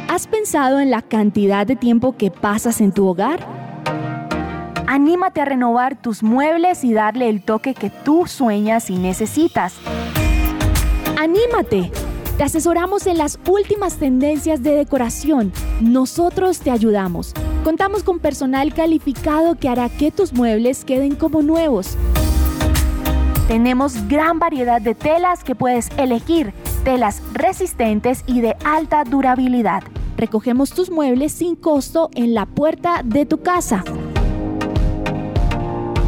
[0.08, 3.46] ¿Has pensado en la cantidad de tiempo que pasas en tu hogar?
[4.86, 9.74] Anímate a renovar tus muebles y darle el toque que tú sueñas y necesitas.
[11.18, 11.90] ¡Anímate!
[12.36, 15.54] Te asesoramos en las últimas tendencias de decoración.
[15.80, 17.32] Nosotros te ayudamos.
[17.64, 21.96] Contamos con personal calificado que hará que tus muebles queden como nuevos.
[23.48, 26.52] Tenemos gran variedad de telas que puedes elegir,
[26.84, 29.82] telas resistentes y de alta durabilidad.
[30.18, 33.82] Recogemos tus muebles sin costo en la puerta de tu casa.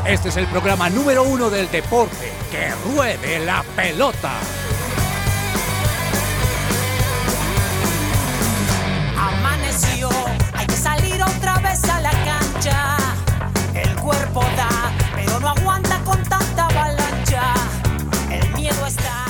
[0.07, 2.31] Este es el programa número uno del deporte.
[2.49, 4.31] ¡Que ruede la pelota!
[15.15, 17.53] Pero no aguanta con tanta avalancha.
[18.31, 19.25] El miedo está.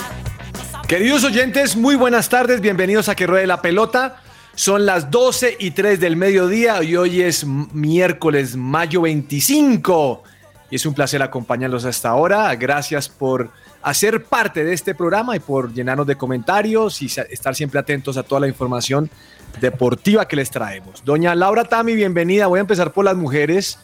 [0.88, 4.21] Queridos oyentes, muy buenas tardes, bienvenidos a Que Ruede la Pelota.
[4.53, 10.23] Son las 12 y 3 del mediodía y hoy es miércoles, mayo 25.
[10.69, 12.53] Y es un placer acompañarlos hasta ahora.
[12.55, 13.51] Gracias por
[13.81, 18.23] hacer parte de este programa y por llenarnos de comentarios y estar siempre atentos a
[18.23, 19.09] toda la información
[19.61, 21.03] deportiva que les traemos.
[21.05, 22.47] Doña Laura Tami, bienvenida.
[22.47, 23.79] Voy a empezar por las mujeres,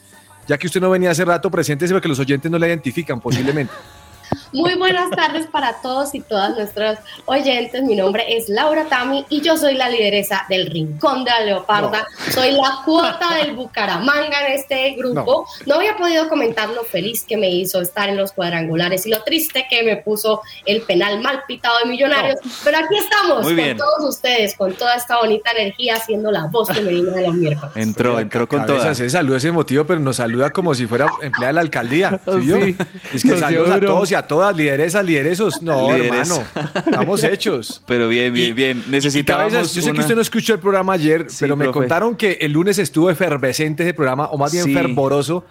[0.48, 3.74] ya que usted no venía hace rato, preséntese porque los oyentes no la identifican posiblemente.
[4.52, 7.82] Muy buenas tardes para todos y todas nuestros oyentes.
[7.84, 12.08] Mi nombre es Laura Tami y yo soy la lideresa del Rincón de la Leoparda.
[12.32, 15.48] Soy la cuota del Bucaramanga en este grupo.
[15.66, 15.76] No.
[15.76, 19.66] había podido comentar lo feliz que me hizo estar en los cuadrangulares y lo triste
[19.70, 22.40] que me puso el penal mal pitado de Millonarios.
[22.64, 27.12] Pero aquí estamos con todos ustedes, con toda esta bonita energía, haciendo la voz femenina
[27.12, 27.76] de los miércoles.
[27.76, 28.98] Entró, entró con todas.
[28.98, 32.20] Se saluda ese motivo, pero nos saluda como si fuera empleada de la alcalía.
[32.42, 32.76] ¿sí
[33.14, 35.62] Es que saluda a todos y a todas, lideresas, lideresos.
[35.62, 36.44] No, hermano,
[36.76, 37.82] estamos hechos.
[37.88, 38.84] Pero bien, bien, bien.
[38.88, 42.52] Necesitábamos Yo sé que usted no escuchó el programa ayer, pero me contaron que el
[42.52, 45.46] lunes estuvo efervescente ese programa, o más bien fervoroso,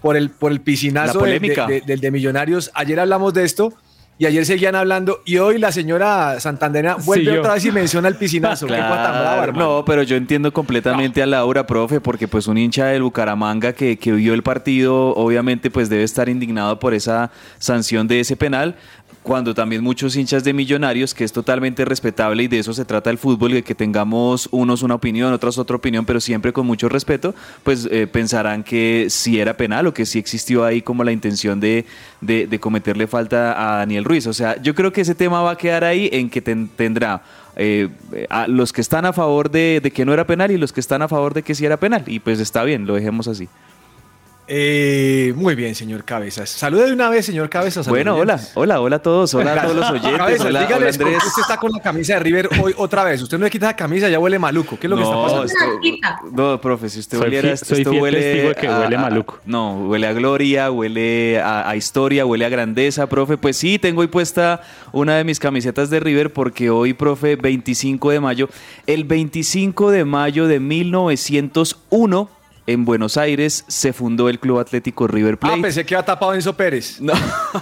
[0.00, 2.70] por el, por el piscinazo del de, de Millonarios.
[2.74, 3.72] Ayer hablamos de esto.
[4.18, 8.14] Y ayer seguían hablando y hoy la señora Santandena vuelve otra vez y menciona el
[8.14, 8.66] piscinazo.
[9.54, 13.98] no, pero yo entiendo completamente a Laura, profe, porque pues un hincha del Bucaramanga que,
[13.98, 18.76] que vio el partido, obviamente pues debe estar indignado por esa sanción de ese penal
[19.26, 23.10] cuando también muchos hinchas de millonarios, que es totalmente respetable y de eso se trata
[23.10, 26.88] el fútbol, de que tengamos unos una opinión, otros otra opinión, pero siempre con mucho
[26.88, 27.34] respeto,
[27.64, 31.58] pues eh, pensarán que sí era penal o que sí existió ahí como la intención
[31.58, 31.86] de,
[32.20, 34.28] de, cometerle falta a Daniel Ruiz.
[34.28, 37.24] O sea, yo creo que ese tema va a quedar ahí en que tendrá
[37.56, 37.88] eh,
[38.46, 41.02] los que están a favor de, de que no era penal y los que están
[41.02, 42.04] a favor de que sí era penal.
[42.06, 43.48] Y pues está bien, lo dejemos así.
[44.48, 46.48] Eh, muy bien, señor Cabezas.
[46.50, 47.88] Salude de una vez, señor Cabezas.
[47.88, 51.04] Bueno, hola, hola, hola a todos, hola a todos los oyentes, Cabezas, hola, dígales hola
[51.04, 51.24] por qué Andrés.
[51.26, 53.20] Usted está con la camisa de River hoy otra vez.
[53.22, 54.78] Usted no le quita la camisa, ya huele maluco.
[54.78, 55.44] ¿Qué es lo que está No, pasando?
[55.46, 58.96] esto- no, profe, si usted Soy oliera fi- esto, huele testigo de que a- huele
[58.96, 59.38] a- maluco.
[59.46, 63.36] No, huele a gloria, huele a, a historia, huele a grandeza, profe.
[63.38, 64.60] Pues sí, tengo hoy puesta
[64.92, 68.48] una de mis camisetas de River porque hoy, profe, 25 de mayo,
[68.86, 72.30] el 25 de mayo de 1901
[72.66, 75.62] en Buenos Aires se fundó el Club Atlético River Ah, Plate.
[75.62, 77.00] pensé que iba tapado Enzo Pérez.
[77.00, 77.12] No,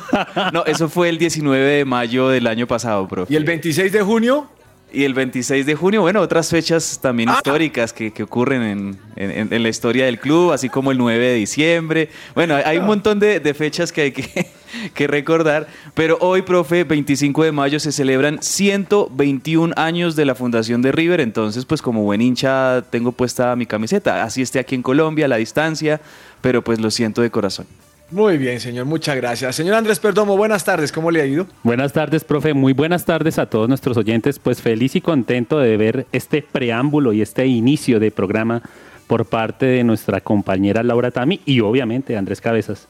[0.53, 3.33] no, eso fue el 19 de mayo del año pasado, profe.
[3.33, 4.49] Y el 26 de junio,
[4.95, 7.35] Y el 26 de junio, bueno, otras fechas también Ah.
[7.37, 11.27] históricas que, que ocurren en, en- en la historia del club, así como el 9
[11.27, 12.09] de diciembre.
[12.35, 14.47] Bueno, hay, hay un montón de, de fechas que hay que,
[14.95, 20.81] que recordar, pero hoy, profe, 25 de mayo se celebran 121 años de la fundación
[20.83, 24.83] de River, entonces pues como buen hincha tengo puesta mi camiseta, así esté aquí en
[24.83, 26.01] Colombia, a la distancia,
[26.41, 27.67] pero pues lo siento de corazón.
[28.11, 29.57] Muy bien, señor, muchas gracias.
[29.57, 31.47] Señor Andrés Perdomo, buenas tardes, ¿cómo le ha ido?
[31.63, 32.55] Buenas tardes, profe.
[32.55, 34.39] Muy buenas tardes a todos nuestros oyentes.
[34.39, 38.63] Pues feliz y contento de ver este preámbulo y este inicio de programa
[39.07, 42.89] por parte de nuestra compañera Laura Tami y obviamente Andrés Cabezas.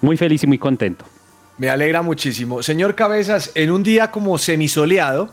[0.00, 1.04] Muy feliz y muy contento.
[1.58, 2.62] Me alegra muchísimo.
[2.62, 5.30] Señor Cabezas, en un día como semisoleado,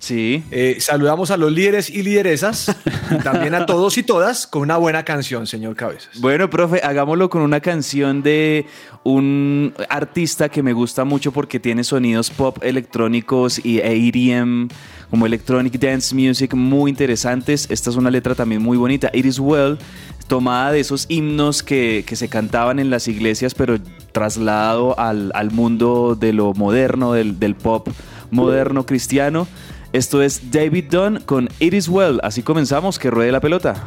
[0.00, 0.42] Sí.
[0.50, 2.74] eh, saludamos a los líderes y lideresas,
[3.10, 6.20] y también a todos y todas, con una buena canción, señor Cabezas.
[6.20, 8.66] Bueno, profe, hagámoslo con una canción de
[9.04, 14.68] un artista que me gusta mucho porque tiene sonidos pop electrónicos y e EDM,
[15.10, 17.66] como Electronic Dance Music, muy interesantes.
[17.70, 19.10] Esta es una letra también muy bonita.
[19.12, 19.78] It is Well,
[20.28, 23.78] tomada de esos himnos que, que se cantaban en las iglesias, pero
[24.12, 27.88] trasladado al, al mundo de lo moderno, del, del pop
[28.30, 29.46] moderno cristiano.
[29.92, 32.20] Esto es David Dunn con It is Well.
[32.22, 33.86] Así comenzamos, que ruede la pelota.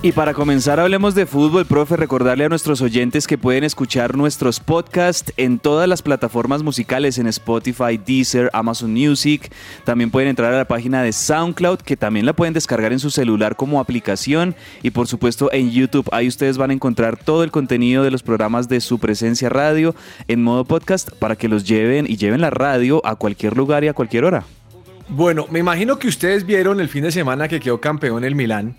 [0.00, 1.96] Y para comenzar, hablemos de fútbol, profe.
[1.96, 7.26] Recordarle a nuestros oyentes que pueden escuchar nuestros podcasts en todas las plataformas musicales, en
[7.26, 9.50] Spotify, Deezer, Amazon Music.
[9.82, 13.10] También pueden entrar a la página de SoundCloud, que también la pueden descargar en su
[13.10, 14.54] celular como aplicación.
[14.84, 16.08] Y por supuesto en YouTube.
[16.12, 19.96] Ahí ustedes van a encontrar todo el contenido de los programas de su presencia radio
[20.28, 23.88] en modo podcast para que los lleven y lleven la radio a cualquier lugar y
[23.88, 24.44] a cualquier hora.
[25.08, 28.76] Bueno, me imagino que ustedes vieron el fin de semana que quedó campeón el Milán.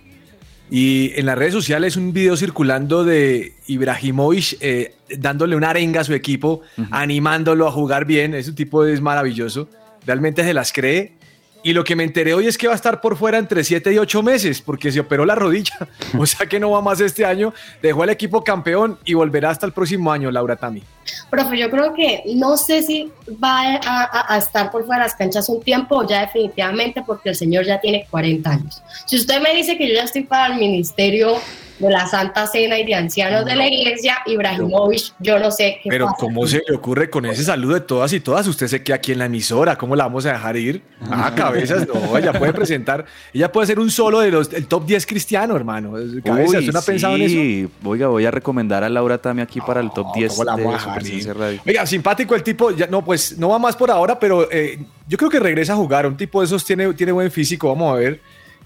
[0.71, 6.04] Y en las redes sociales un video circulando de Ibrahimovic eh, dándole una arenga a
[6.04, 6.62] su equipo,
[6.92, 8.33] animándolo a jugar bien.
[8.33, 9.68] Ese tipo es maravilloso.
[10.06, 11.13] Realmente se las cree.
[11.61, 13.91] Y lo que me enteré hoy es que va a estar por fuera entre 7
[13.94, 15.75] y 8 meses porque se operó la rodilla.
[16.17, 17.53] O sea que no va más este año.
[17.81, 20.81] Dejó al equipo campeón y volverá hasta el próximo año, Laura Tami.
[21.29, 23.12] Profe, yo creo que no sé si
[23.43, 27.36] va a, a- estar por fuera de las canchas un tiempo ya definitivamente porque el
[27.36, 28.81] señor ya tiene 40 años.
[29.05, 31.36] Si usted me dice que yo ya estoy para el ministerio
[31.79, 35.89] de la Santa Cena y de ancianos de la iglesia, Ibrahimovic, yo no sé qué
[35.89, 36.17] Pero pasa.
[36.19, 38.48] ¿cómo se le ocurre con ese saludo de todas y todas?
[38.48, 40.81] Usted se queda aquí en la emisora, ¿cómo la vamos a dejar ir?
[41.09, 44.86] Ah, cabezas, no, ella puede presentar, ella puede ser un solo de los, el top
[44.86, 45.93] 10 cristiano, hermano.
[46.24, 47.33] Cabezas, Uy, ¿usted no ha pensado en eso?
[47.33, 47.69] sí.
[47.83, 51.33] Oiga, voy a recomendar a Laura Tami aquí para el top 10 ¿cómo la de
[51.33, 51.62] radio.
[51.65, 55.17] Oiga, simpático el tipo, ya, no, pues no va más por ahora, pero eh, yo
[55.17, 56.05] creo que regresa a jugar.
[56.05, 58.19] Un tipo de esos tiene, tiene buen físico, vamos a ver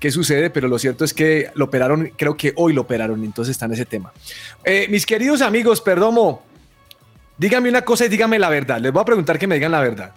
[0.04, 3.54] qué sucede, pero lo cierto es que lo operaron, creo que hoy lo operaron, entonces
[3.54, 4.12] está en ese tema.
[4.66, 6.44] Eh, mis queridos amigos, Perdomo,
[7.38, 8.82] dígame una cosa y dígame la verdad.
[8.82, 10.12] Les voy a preguntar que me digan la verdad.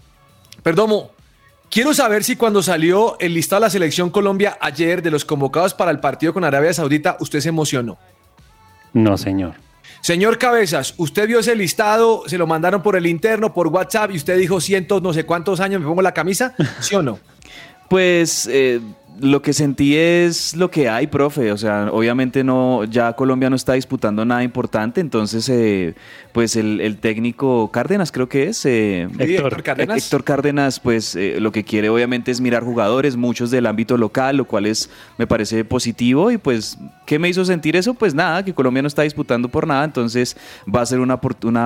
[0.60, 1.12] Perdomo,
[1.70, 5.72] quiero saber si cuando salió el listado de la selección Colombia ayer de los convocados
[5.72, 7.96] para el partido con Arabia Saudita, usted se emocionó.
[8.92, 9.54] No, señor.
[10.00, 14.16] Señor Cabezas, usted vio ese listado, se lo mandaron por el interno, por WhatsApp, y
[14.16, 17.20] usted dijo cientos, no sé cuántos años me pongo la camisa, ¿sí o no?
[17.88, 18.80] Pues eh,
[19.20, 21.52] lo que sentí es lo que hay, profe.
[21.52, 25.94] O sea, obviamente no, ya Colombia no está disputando nada importante, entonces, eh,
[26.32, 28.64] pues el, el técnico Cárdenas creo que es.
[28.66, 30.04] eh, Héctor Cárdenas.
[30.04, 34.36] Héctor Cárdenas, pues eh, lo que quiere obviamente es mirar jugadores, muchos del ámbito local,
[34.36, 36.30] lo cual es, me parece positivo.
[36.30, 37.94] Y pues, ¿qué me hizo sentir eso?
[37.94, 40.36] Pues nada, que Colombia no está disputando por nada, entonces
[40.72, 41.14] va a ser una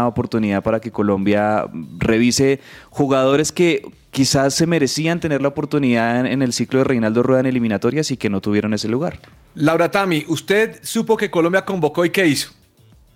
[0.07, 1.67] oportunidad para que Colombia
[1.99, 7.41] revise jugadores que quizás se merecían tener la oportunidad en, el ciclo de Reinaldo Rueda
[7.41, 9.19] en eliminatorias y que no tuvieron ese lugar.
[9.55, 12.51] Laura Tami, usted supo que Colombia convocó y qué hizo.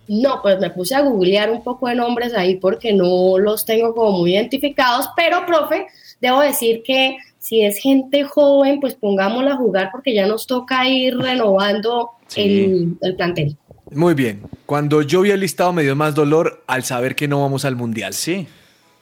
[0.06, 3.94] No, pues me puse a googlear un poco de nombres ahí porque no los tengo
[3.94, 5.86] como muy identificados, pero profe,
[6.20, 10.86] debo decir que si es gente joven, pues pongámosla a jugar porque ya nos toca
[10.88, 13.56] ir renovando el, el plantel.
[13.90, 14.42] Muy bien.
[14.66, 17.76] Cuando yo vi el listado me dio más dolor al saber que no vamos al
[17.76, 18.12] Mundial.
[18.12, 18.46] Sí.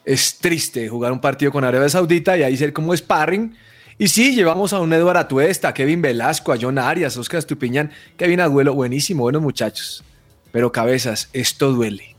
[0.05, 3.55] Es triste jugar un partido con Arabia Saudita y ahí ser como sparring.
[3.99, 8.41] Y sí, llevamos a un Eduardo Atuesta, Kevin Velasco, a John Arias, Oscar Estupiñán, Kevin
[8.41, 10.03] Agüelo, buenísimo, buenos muchachos.
[10.51, 12.12] Pero cabezas, esto duele.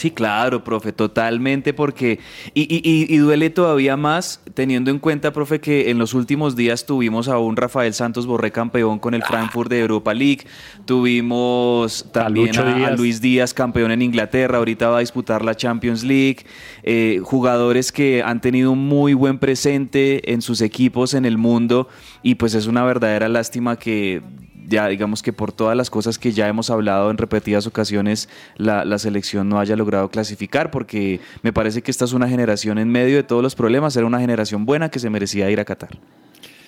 [0.00, 2.20] Sí, claro, profe, totalmente, porque.
[2.54, 6.56] Y, y- y- y duele todavía más teniendo en cuenta, profe, que en los últimos
[6.56, 10.46] días tuvimos a un Rafael Santos Borré campeón con el Frankfurt de Europa League.
[10.86, 12.90] Tuvimos también a.
[12.96, 14.56] Luis Díaz, campeón en Inglaterra.
[14.58, 16.46] Ahorita va a disputar la Champions League.
[16.82, 21.88] Eh, jugadores que han tenido un muy buen presente en sus equipos en el mundo.
[22.22, 24.22] Y pues es una verdadera lástima que
[24.70, 28.98] ya digamos que por todas las cosas que ya hemos hablado en repetidas ocasiones, la,
[28.98, 33.16] selección no haya logrado clasificar, porque me parece que esta es una generación en medio
[33.16, 35.98] de todos los problemas, era una generación buena que se merecía ir a Qatar.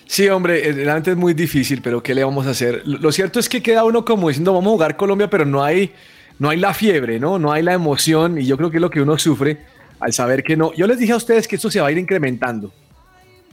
[0.05, 2.83] Sí, hombre, eh, realmente es muy difícil, pero ¿qué le vamos a hacer?
[2.85, 5.91] Lo cierto es que queda uno como diciendo, vamos a jugar Colombia, pero no hay,
[6.39, 7.39] no hay la fiebre, ¿no?
[7.39, 9.59] No hay la emoción y yo creo que es lo que uno sufre
[10.01, 10.73] al saber que no.
[10.73, 12.73] Yo les dije a ustedes que esto se va a ir incrementando.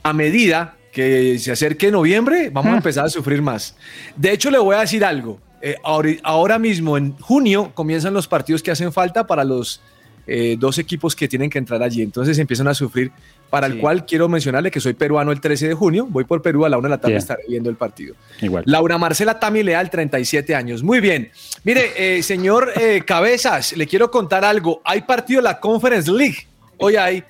[0.02, 3.76] A medida que se acerque noviembre, vamos a empezar a sufrir más.
[4.16, 5.40] De hecho, le voy a decir algo.
[5.62, 5.76] Eh,
[6.22, 9.80] ahora mismo, en junio, comienzan los partidos que hacen falta para los
[10.26, 12.02] eh, dos equipos que tienen que entrar allí.
[12.02, 13.12] Entonces empiezan a sufrir,
[13.50, 16.06] para el cual quiero mencionarle que soy peruano el 13 de junio.
[16.08, 17.18] Voy por Perú a la una de la tarde, Bien.
[17.18, 18.14] estaré viendo el partido.
[18.40, 18.64] Igual.
[18.66, 20.82] Laura Marcela Tami Leal, 37 años.
[20.82, 21.30] Muy bien.
[21.64, 22.72] Mire, eh, señor
[23.06, 24.80] Cabezas, le quiero contar algo.
[24.84, 26.46] Hay partido de la Conference League.
[26.78, 27.24] Hoy hay.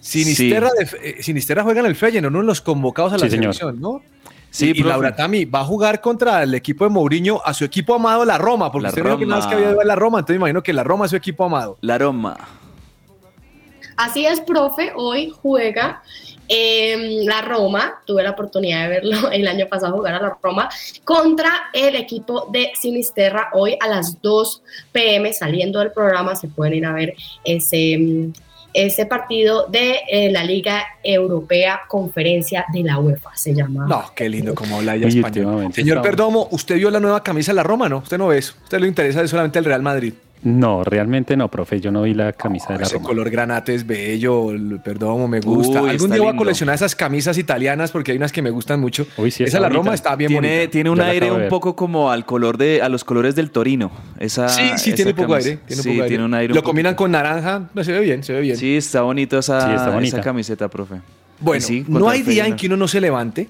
[0.00, 3.30] Sinisterra, de, eh, Sinisterra juega en el Feyenoord, uno de los convocados a la Sí,
[3.30, 3.54] señor.
[3.54, 4.02] selección, ¿no?
[4.50, 4.82] Sí, y.
[4.82, 8.36] Laura Tami va a jugar contra el equipo de Mourinho, a su equipo amado, la
[8.38, 9.66] Roma, porque La usted dijo que nada más que Roma.
[9.66, 11.78] había ido a la Roma, entonces me imagino que la Roma es su equipo amado.
[11.82, 12.36] La Roma.
[13.96, 16.02] Así es, profe, hoy juega
[16.48, 20.68] em, la Roma, tuve la oportunidad de verlo el año pasado jugar a la Roma,
[21.04, 26.74] contra el equipo de Sinisterra, hoy a las 2 pm, saliendo del programa, se pueden
[26.74, 27.14] ir a ver
[27.44, 28.32] ese, em,
[28.72, 33.86] ese partido de eh, la Liga Europea Conferencia de la UEFA, se llama.
[33.86, 35.72] No, qué lindo como habla ella español.
[35.72, 37.98] Señor Perdomo, ¿usted vio la nueva camisa de la Roma, no?
[37.98, 38.54] Usted no ve eso.
[38.62, 40.14] Usted le interesa solamente el Real Madrid.
[40.42, 41.80] No, realmente no, profe.
[41.80, 43.06] Yo no vi la camisa de la Ese Roma.
[43.08, 45.82] color granate es bello, el- perdón, me gusta.
[45.82, 48.80] Uy, Algún día voy a coleccionar esas camisas italianas porque hay unas que me gustan
[48.80, 49.06] mucho.
[49.18, 49.78] Uy, sí, Esa la bonita.
[49.84, 50.70] Roma está bien Tiene, bonita.
[50.70, 53.90] tiene un aire un poco como al color de, a los colores del Torino.
[54.18, 55.58] Esa, Sí, sí, esa tiene un poco aire.
[55.66, 56.08] Tiene un sí, poco aire.
[56.08, 56.54] tiene un aire.
[56.54, 58.56] Lo combinan con naranja, no, se ve bien, se ve bien.
[58.56, 60.16] Sí, está bonito esa, Sí, está bonita.
[60.16, 60.96] esa camiseta, profe.
[61.38, 63.48] Bueno, sí, no hay día en que uno no se levante.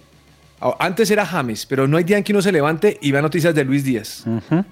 [0.60, 3.22] Ah, Antes era James, pero no hay día en que uno se levante y vea
[3.22, 4.24] noticias de Luis Díaz.
[4.26, 4.64] Ujú.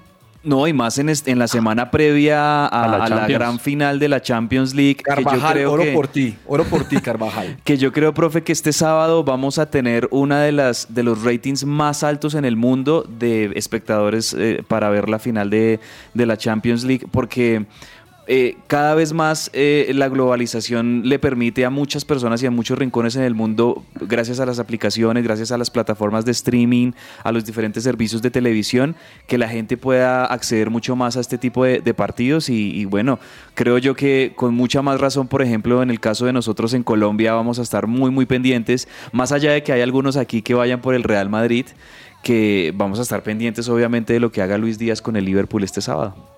[0.45, 3.39] No, y más en, est- en la semana previa a, A la a la Champions.
[3.39, 4.97] gran final de la Champions League.
[4.97, 7.57] que yo Carvajal, creo oro que- por ti, oro por ti, Carvajal.
[7.65, 11.25] que yo creo, profe, que este sábado vamos a tener una de las de los
[11.25, 15.81] ratings más altos en el mundo de espectadores eh, para ver la final de,
[16.15, 17.67] de la Champions League, porque
[18.31, 22.79] eh, cada vez más eh, la globalización le permite a muchas personas y a muchos
[22.79, 26.93] rincones en el mundo, gracias a las aplicaciones, gracias a las plataformas de streaming,
[27.25, 31.39] a los diferentes servicios de televisión, que la gente pueda acceder mucho más a este
[31.39, 33.19] tipo de, partidos y, y bueno,
[33.55, 36.83] creo yo que con mucha más razón, por ejemplo, en el caso de nosotros en
[36.83, 40.53] Colombia vamos a estar muy, muy pendientes, más allá de que hay algunos aquí que
[40.53, 41.65] vayan por el Real Madrid,
[42.23, 45.65] que vamos a estar pendientes obviamente de lo que haga Luis Díaz con el Liverpool
[45.65, 46.38] este sábado.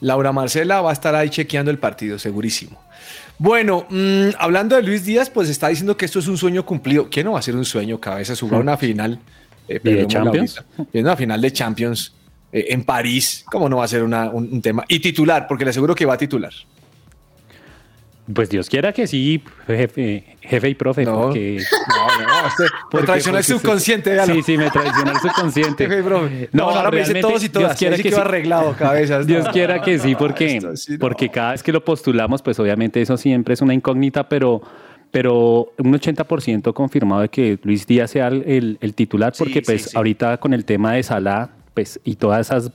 [0.00, 2.80] Laura Marcela va a estar ahí chequeando el partido, segurísimo.
[3.38, 7.08] Bueno, mm, hablando de Luis Díaz, pues está diciendo que esto es un sueño cumplido.
[7.08, 7.98] ¿Qué no va a ser un sueño?
[7.98, 9.18] Cabeza, jugar una final.
[9.68, 10.62] eh, ¿Y de Champions?
[10.92, 12.12] Una final de Champions
[12.52, 13.44] eh, en París.
[13.50, 14.84] ¿Cómo no va a ser una- un, un tema?
[14.88, 16.52] Y titular, porque le aseguro que va a titular.
[18.34, 21.22] Pues Dios quiera que sí, jefe, jefe y profe, No.
[21.22, 21.58] porque...
[21.88, 24.24] No, no, usted porque- me traiciona el subconsciente.
[24.26, 25.84] Sí, sí, me traiciona el subconsciente.
[25.86, 26.28] Jefe, bro.
[26.52, 27.70] No, ahora me dice todos y todas.
[27.70, 28.20] Dios quiera que que sí.
[28.20, 29.26] arreglado, cabezas.
[29.26, 30.98] Dios quiera que sí, porque, esto sí, no.
[30.98, 34.60] porque cada vez que lo postulamos, pues obviamente eso siempre es una incógnita, pero,
[35.10, 39.60] pero un 80% confirmado de que Luis Díaz sea el, el- el titular, porque Sí,
[39.64, 42.70] pues ahorita con el tema de Salah pues, y todas esas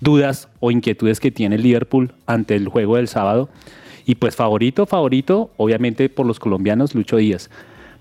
[0.00, 3.48] dudas o inquietudes que tiene Liverpool ante el juego del sábado,
[4.06, 7.50] y pues favorito, favorito, obviamente por los colombianos, Lucho Díaz,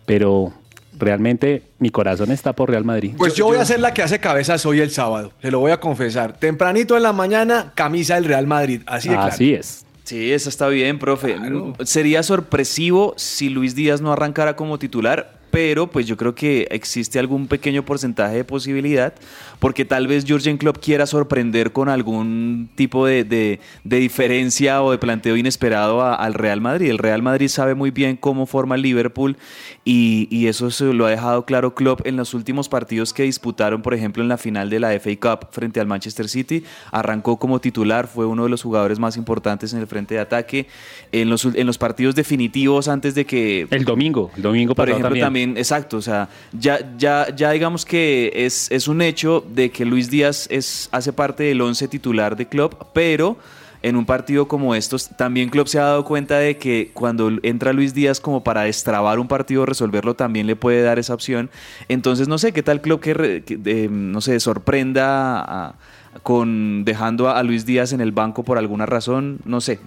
[0.05, 0.53] pero
[0.97, 3.13] realmente mi corazón está por Real Madrid.
[3.17, 5.71] Pues yo, voy a hacer la que hace cabezas hoy el sábado, se lo voy
[5.71, 6.37] a confesar.
[6.37, 9.33] Tempranito en la mañana, camisa del Real Madrid, así de claro.
[9.33, 9.85] Así es.
[10.03, 11.35] Sí, eso está bien, profe.
[11.83, 17.17] Sería sorpresivo si Luis Díaz no arrancara como titular, pero pues yo creo que existe
[17.17, 19.13] algún pequeño porcentaje de posibilidad,
[19.59, 24.91] porque tal vez Jurgen Klopp quiera sorprender con algún tipo de, de- de diferencia o
[24.91, 26.89] de planteo inesperado a- al Real Madrid.
[26.89, 29.37] El Real Madrid sabe muy bien cómo forma el Liverpool
[29.83, 33.81] y, y eso se lo ha dejado claro Klopp en los últimos partidos que disputaron,
[33.81, 36.63] por ejemplo, en la final de la FA Cup frente al Manchester City.
[36.91, 40.67] Arrancó como titular, fue uno de los jugadores más importantes en el frente de ataque.
[41.11, 43.67] En los, en los partidos definitivos antes de que...
[43.71, 45.25] El domingo, el domingo Por ejemplo, también.
[45.25, 49.85] también, exacto, o sea, ya, ya, ya digamos que es, es un hecho de que
[49.85, 53.37] Luis Díaz es, hace parte del once titular de Klopp, pero
[53.81, 57.71] en un partido como estos, también Klopp se ha dado cuenta de que cuando entra
[57.71, 61.51] Luis Díaz como para destrabar un partido, resolverlo, también le puede dar esa opción.
[61.87, 65.75] Entonces, no sé, ¿qué tal Klopp que, eh, no sé, sorprenda
[66.23, 69.79] con dejando a, Luis Díaz en el banco por alguna razón, no sé.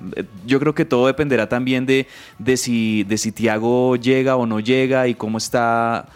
[0.46, 2.06] Yo creo que todo dependerá también de,
[2.38, 6.06] de si de si Thiago llega o no llega y cómo está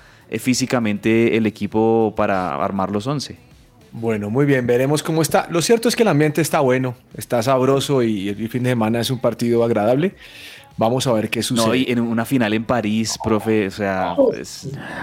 [0.40, 3.36] físicamente el equipo para armar los 11.
[3.92, 5.46] Bueno, muy bien, veremos cómo está.
[5.50, 9.00] Lo cierto es que el ambiente está bueno, está sabroso y el fin de semana
[9.00, 10.14] es un partido agradable.
[10.78, 11.66] Vamos a ver qué sucede.
[11.66, 14.16] No, y en una final en París, profe, o sea,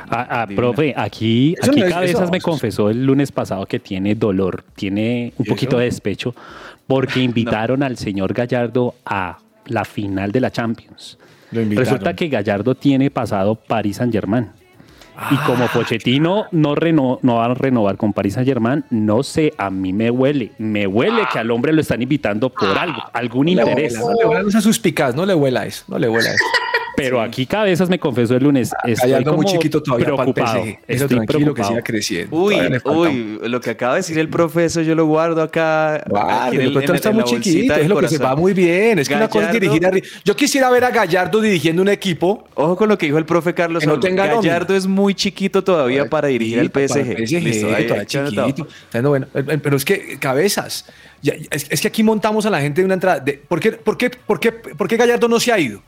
[0.10, 3.68] Ah, ah, profe, aquí, Eso aquí no es- Cabezas eso- me confesó el lunes pasado
[3.68, 5.78] que tiene dolor, tiene un ¿Y poquito eso?
[5.80, 6.34] de despecho,
[6.88, 11.20] porque invitaron al señor Gallardo a la final de la Champions.
[11.52, 11.86] Lo invitaron.
[11.92, 14.48] Resulta que Gallardo tiene pasado Paris Saint Germain.
[15.32, 15.70] Y como Ah.
[15.74, 19.94] Pochettino no, reno- no va a renovar con Paris Saint Germain, no sé, a mí
[19.94, 23.62] me huele, me huele que al hombre lo están invitando por algo, algún No le
[23.62, 23.94] interés.
[23.94, 26.44] huela, no le huela, no sea suspicaz, no le huela eso, no le huela eso.
[27.04, 30.34] Pero aquí Cabezas me confesó el lunes, estoy Gallardo muy como chiquito todavía para el
[30.34, 30.64] preocupado.
[30.64, 30.70] PSG.
[30.88, 31.70] Eso estoy tranquilo que preocupado.
[31.70, 32.36] siga creciendo.
[32.38, 36.04] Uy, uy, lo que acaba de decir el profe, eso yo lo guardo acá.
[36.52, 39.00] En el- en- está en muy chiquito, es lo que se va muy bien.
[39.00, 40.06] Es que una cosa es dirigir arriba.
[40.26, 42.46] Yo quisiera ver a Gallardo dirigiendo un equipo.
[42.56, 44.26] Ojo con lo que dijo el profe Carlos Que no tenga.
[44.28, 47.12] Gallardo es muy chiquito todavía para dirigir al para PSG.
[47.36, 48.68] el Listo, todavía chiquito.
[49.04, 49.28] Bueno,
[49.64, 50.86] pero es que cabezas.
[51.22, 53.20] Ya- es, es que aquí montamos a la gente de una entrada.
[53.20, 55.82] de- ¿por, qué, por, qué, por, qué, ¿Por qué Gallardo no se ha ido?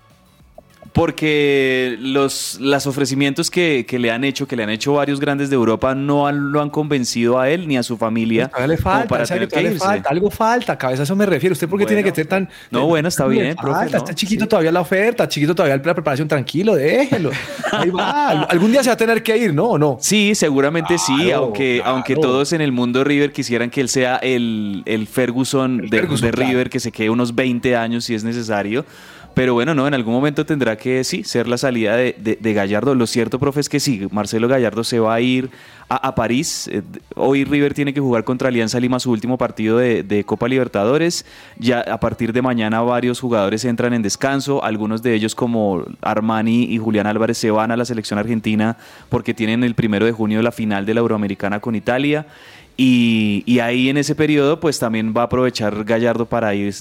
[0.93, 5.49] Porque los, los ofrecimientos que, que le han hecho, que le han hecho varios grandes
[5.49, 9.07] de Europa, no han- lo han convencido a él ni a su familia le falta,
[9.07, 11.53] para tener que falta, algo falta, cabeza, a eso me refiero.
[11.53, 12.49] ¿Usted por qué tiene que ser tan...
[12.69, 15.93] No, bueno, está bien, profe, falta, no, está chiquito todavía la oferta, chiquito todavía la
[15.93, 17.31] preparación, tranquilo, déjelo.
[17.71, 19.65] Ahí va, al- algún día se va a tener que ir, ¿no?
[19.71, 19.97] ¿O no?
[20.01, 21.95] Sí, seguramente sí, aunque, claro.
[21.95, 26.27] aunque todos en el mundo River quisieran que él sea el, el Ferguson, de, Ferguson,
[26.27, 26.49] de claro.
[26.51, 28.85] River, que se quede unos 20 años si es necesario.
[29.33, 32.95] Pero bueno, no, en algún momento tendrá que sí ser la salida de, Gallardo.
[32.95, 35.49] Lo cierto, profe, es que sí, Marcelo Gallardo se va a ir
[35.87, 36.69] a, a París.
[36.71, 36.81] Eh,
[37.15, 41.25] Hoy River tiene que jugar contra Alianza Lima su último partido de, de Copa Libertadores.
[41.57, 44.63] Ya a partir de mañana varios jugadores entran en descanso.
[44.63, 48.77] Algunos de ellos como Armani y Julián Álvarez se van a la selección argentina
[49.09, 52.25] porque tienen el primero de junio la final de la Euroamericana con Italia.
[52.77, 56.73] Y, y ahí en ese periodo, pues también va a aprovechar Gallardo para ir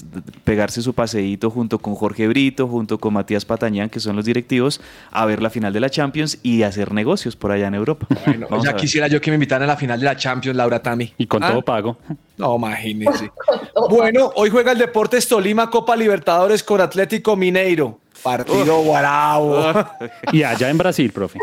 [0.43, 4.81] pegarse su paseíto junto con Jorge Brito, junto con Matías Patañán, que son los directivos,
[5.11, 8.07] a ver la final de la Champions y hacer negocios por allá en Europa.
[8.25, 11.13] Bueno, ya quisiera yo que me invitaran a la final de la Champions, Laura Tami.
[11.17, 11.49] Y con ¿Ah?
[11.49, 11.97] todo pago.
[12.37, 13.31] No, imagínense.
[13.89, 17.99] bueno, hoy juega el Deportes Tolima Copa Libertadores con Atlético Mineiro.
[18.23, 19.73] Partido guarabo.
[20.31, 21.39] Y allá en Brasil, profe.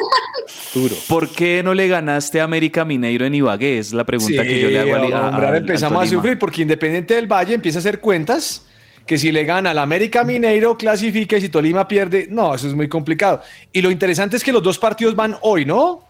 [0.74, 0.94] Duro.
[1.08, 3.78] ¿Por qué no le ganaste a América Mineiro en Ibagué?
[3.78, 6.62] Es la pregunta que yo le hago a, a- ahora al- empezamos a sufrir porque
[6.62, 8.64] Independiente del Valle empieza a hacer cuentas
[9.06, 12.74] que si le gana al América Mineiro clasifica y si Tolima pierde, no, eso es
[12.74, 13.40] muy complicado.
[13.72, 16.04] Y lo interesante es que los dos partidos van hoy, ¿no?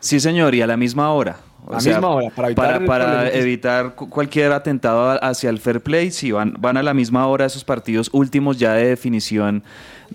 [0.00, 1.38] Sí, señor, y a la misma hora.
[1.68, 5.58] O A sea, misma hora, para evitar para, evitar cu- cualquier atentado a- hacia el
[5.58, 9.64] fair play, sí, van, van a la misma hora esos partidos últimos ya de definición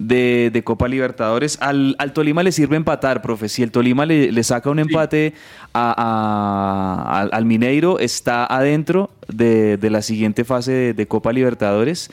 [0.07, 1.57] de, de Copa Libertadores.
[1.61, 3.49] Al, al Tolima le sirve empatar, profe.
[3.49, 5.33] Si el Tolima le, le saca un empate
[5.73, 11.31] a- a- al, al Mineiro, está adentro de, de la siguiente fase de, de Copa
[11.31, 12.09] Libertadores.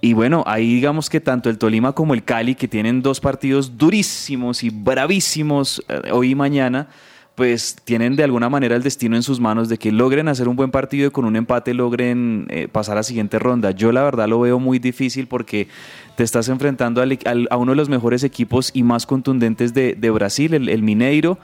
[0.00, 3.78] Y bueno, ahí digamos que tanto el Tolima como el Cali, que tienen dos partidos
[3.78, 6.88] durísimos y bravísimos eh, hoy y mañana,
[7.36, 10.56] pues tienen de alguna manera el destino en sus manos de que logren hacer un
[10.56, 13.70] buen partido y con un empate logren eh, pasar a siguiente ronda.
[13.72, 15.68] Yo la verdad lo veo muy difícil porque
[16.16, 19.94] te estás enfrentando al- al- a uno de los mejores equipos y más contundentes de,
[19.94, 21.38] de Brasil, el, el Mineiro.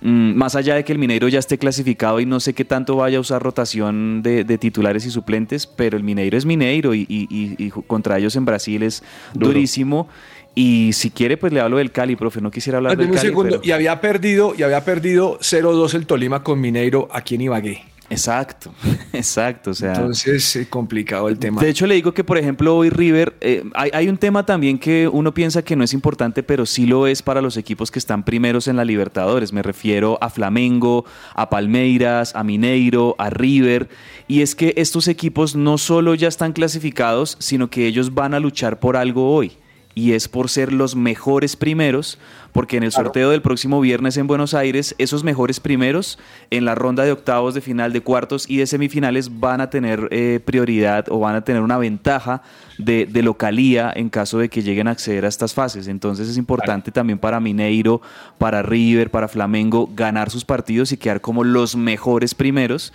[0.00, 2.96] Mm, más allá de que el Mineiro ya esté clasificado y no sé qué tanto
[2.96, 7.02] vaya a usar rotación de, de titulares y suplentes, pero el Mineiro es Mineiro y,
[7.08, 9.02] y- y- y ju- contra ellos en Brasil es
[9.34, 9.48] Duro.
[9.48, 10.08] durísimo.
[10.54, 12.40] Y si quiere, pues le hablo del Cali, profe.
[12.40, 13.28] No quisiera hablar del un Cali.
[13.28, 13.50] segundo.
[13.60, 17.82] pero- Y había perdido, y había perdido 0-2 el Tolima con Mineiro aquí en Ibagué.
[18.10, 18.72] Exacto,
[19.14, 19.70] exacto.
[19.70, 21.60] O sea, Entonces, eh, complicado el tema.
[21.62, 24.78] De hecho, le digo que, por ejemplo, hoy River, eh, hay, hay un tema también
[24.78, 27.98] que uno piensa que no es importante, pero sí lo es para los equipos que
[27.98, 29.52] están primeros en la Libertadores.
[29.54, 33.88] Me refiero a Flamengo, a Palmeiras, a Mineiro, a River.
[34.28, 38.38] Y es que estos equipos no solo ya están clasificados, sino que ellos van a
[38.38, 39.52] luchar por algo hoy.
[39.94, 42.18] Y es por ser los mejores primeros,
[42.52, 46.18] porque en el sorteo del próximo viernes en Buenos Aires, esos mejores primeros
[46.50, 50.08] en la ronda de octavos, de final, de cuartos y de semifinales van a tener
[50.10, 52.42] eh, prioridad o van a tener una ventaja
[52.78, 55.88] de, localía en caso de que lleguen a acceder a estas fases.
[55.88, 58.00] Entonces es importante también para Mineiro,
[58.38, 62.92] para River, para Flamengo, ganar sus partidos y quedar como los mejores primeros.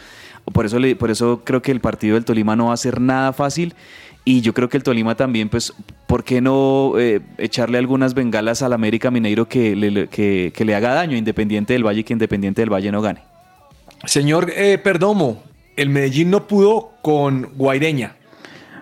[0.52, 3.34] Por eso, por eso creo que el partido del Tolima no va a ser nada
[3.34, 3.76] fácil.
[4.26, 5.74] Y yo creo que el Tolima también, pues,
[6.06, 10.94] ¿por qué no eh, echarle algunas bengalas al América Mineiro que le, que le haga
[10.94, 13.22] daño, Independiente del Valle, que Independiente del Valle no gane?
[14.06, 15.44] Señor eh, Perdomo,
[15.76, 18.16] el Medellín no pudo con Guaireña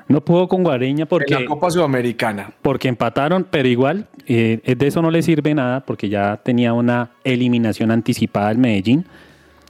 [0.07, 2.51] No pudo con Guareña porque, en la Copa Sudamericana.
[2.61, 7.11] porque empataron, pero igual eh, de eso no le sirve nada porque ya tenía una
[7.23, 9.05] eliminación anticipada el Medellín.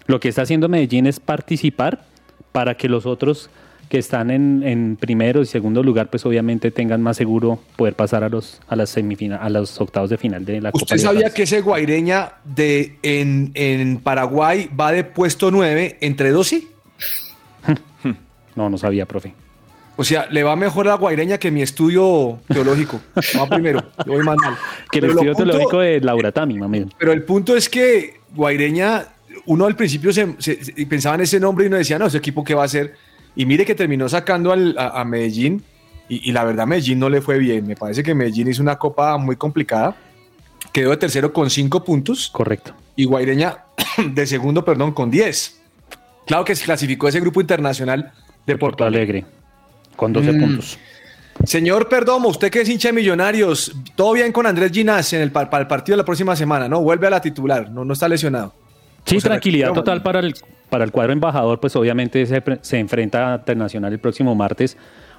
[0.06, 2.04] Lo que está haciendo Medellín es participar
[2.52, 3.50] para que los otros
[3.90, 8.24] que están en, en primero y segundo lugar, pues obviamente tengan más seguro poder pasar
[8.24, 11.34] a los a las semifinales, a los octavos de final de la Copa ¿Usted sabía
[11.34, 16.64] que ese Guaireña de, en, en Paraguay va de puesto 9 entre 12?
[18.56, 19.36] No, no sabía, profe.
[20.00, 23.02] O sea, le va mejor a la Guaireña que mi estudio teológico.
[23.38, 24.56] Va primero, yo voy más mal.
[24.92, 26.86] Que el Pero estudio punto- teológico de Laura Tami, mami.
[27.00, 29.08] Pero el punto es que Guaireña,
[29.48, 32.18] uno al principio se, se- se- pensaba en ese nombre y uno decía, no, ese
[32.20, 32.94] equipo qué va a hacer.
[33.36, 35.64] Y mire que terminó sacando al- a, a Medellín
[36.10, 37.66] y, y la verdad Medellín no le fue bien.
[37.66, 39.96] Me parece que Medellín hizo una copa muy complicada.
[40.72, 42.30] Quedó de tercero con cinco puntos.
[42.30, 42.74] Correcto.
[42.96, 43.64] Y Guaireña
[44.14, 45.60] de segundo, perdón, con 10.
[46.28, 48.12] Claro que se clasificó ese grupo internacional
[48.46, 49.26] de Porto Alegre,
[49.98, 50.40] con 12 Mm.
[50.40, 50.78] puntos.
[51.44, 55.32] Señor Perdomo, usted que es hincha de Millonarios, todo bien con Andrés Ginás en el,
[55.32, 56.82] pa- para el partido de la próxima semana, ¿no?
[56.82, 58.54] Vuelve a la titular, no, no está lesionado.
[59.06, 60.34] Sí, O sea, tranquilidad total para el,
[60.70, 64.76] para el cuadro embajador, pues obviamente se, se enfrenta a Internacional el próximo martes,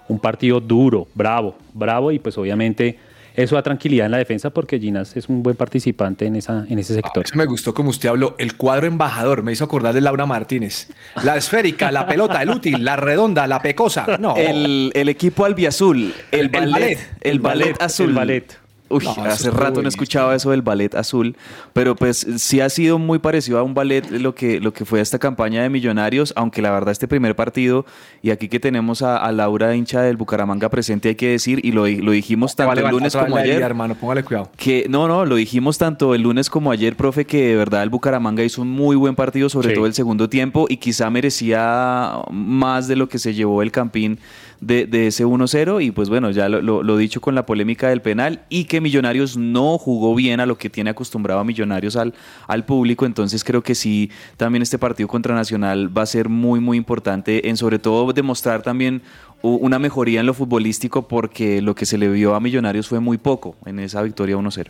[0.09, 2.99] un partido duro, bravo, bravo y pues obviamente
[3.43, 6.79] eso da tranquilidad en la defensa porque Ginas es un buen participante en, esa, en
[6.79, 7.25] ese sector.
[7.25, 10.89] Eso me gustó como usted habló, el cuadro embajador, me hizo acordar de Laura Martínez.
[11.23, 14.19] La esférica, la pelota, el útil, la redonda, la pecosa.
[14.19, 16.99] No, El, el equipo albiazul, el, El ballet, ballet.
[17.21, 18.09] el El ballet ballet, azul.
[18.11, 18.59] el ballet.
[18.91, 19.89] Uy, No, hace rato no buenísimo.
[19.89, 21.37] escuchaba eso del ballet azul,
[21.73, 25.01] pero pues sí ha sido muy parecido a un ballet lo que, lo que fue
[25.01, 27.85] esta campaña de Millonarios, aunque la verdad este primer partido,
[28.23, 31.73] y aquí que tenemos a, a Laura hincha del Bucaramanga presente, hay que decir, y
[31.73, 34.51] lo, lo dijimos tanto el lunes como la herida, ayer, hermano, póngale cuidado.
[34.57, 37.91] que no, no, lo dijimos tanto el lunes como ayer, profe, que de verdad el
[37.91, 39.75] Bucaramanga hizo un muy buen partido, sobre Sí.
[39.75, 44.19] todo el segundo tiempo, y quizá merecía más de lo que se llevó el Campín
[44.61, 48.03] de, de ese 1-0, y pues bueno, ya lo, lo- dicho con la polémica del
[48.03, 52.15] penal, y que Millonarios no jugó bien a lo que tiene acostumbrado a Millonarios al,
[52.47, 56.61] al público, entonces creo que sí, también este partido contra Nacional va a ser muy,
[56.61, 59.03] muy importante en sobre todo demostrar también
[59.43, 63.19] una mejoría en lo futbolístico, porque lo que se le vio a Millonarios fue muy
[63.19, 64.67] poco en esa victoria 1-0.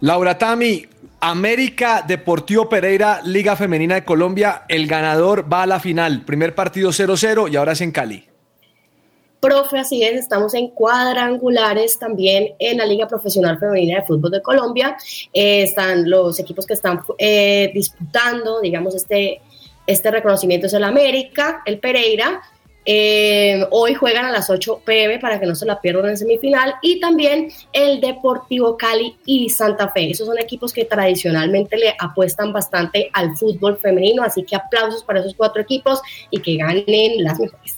[0.00, 0.86] Laura Tami,
[1.20, 6.22] América Deportivo Pereira, Liga Femenina de Colombia, el ganador va a la final.
[6.24, 8.24] Primer partido 0-0 y ahora es en Cali.
[9.40, 14.42] Profe, así es, estamos en cuadrangulares también en la Liga Profesional Femenina de Fútbol de
[14.42, 14.98] Colombia.
[15.32, 19.40] Eh, están los equipos que están eh, disputando, digamos, este,
[19.86, 22.42] este reconocimiento es el América, el Pereira.
[22.84, 26.74] Eh, hoy juegan a las 8 pm para que no se la pierdan en semifinal.
[26.82, 30.10] Y también el Deportivo Cali y Santa Fe.
[30.10, 34.22] Esos son equipos que tradicionalmente le apuestan bastante al fútbol femenino.
[34.22, 37.76] Así que aplausos para esos cuatro equipos y que ganen las mejores.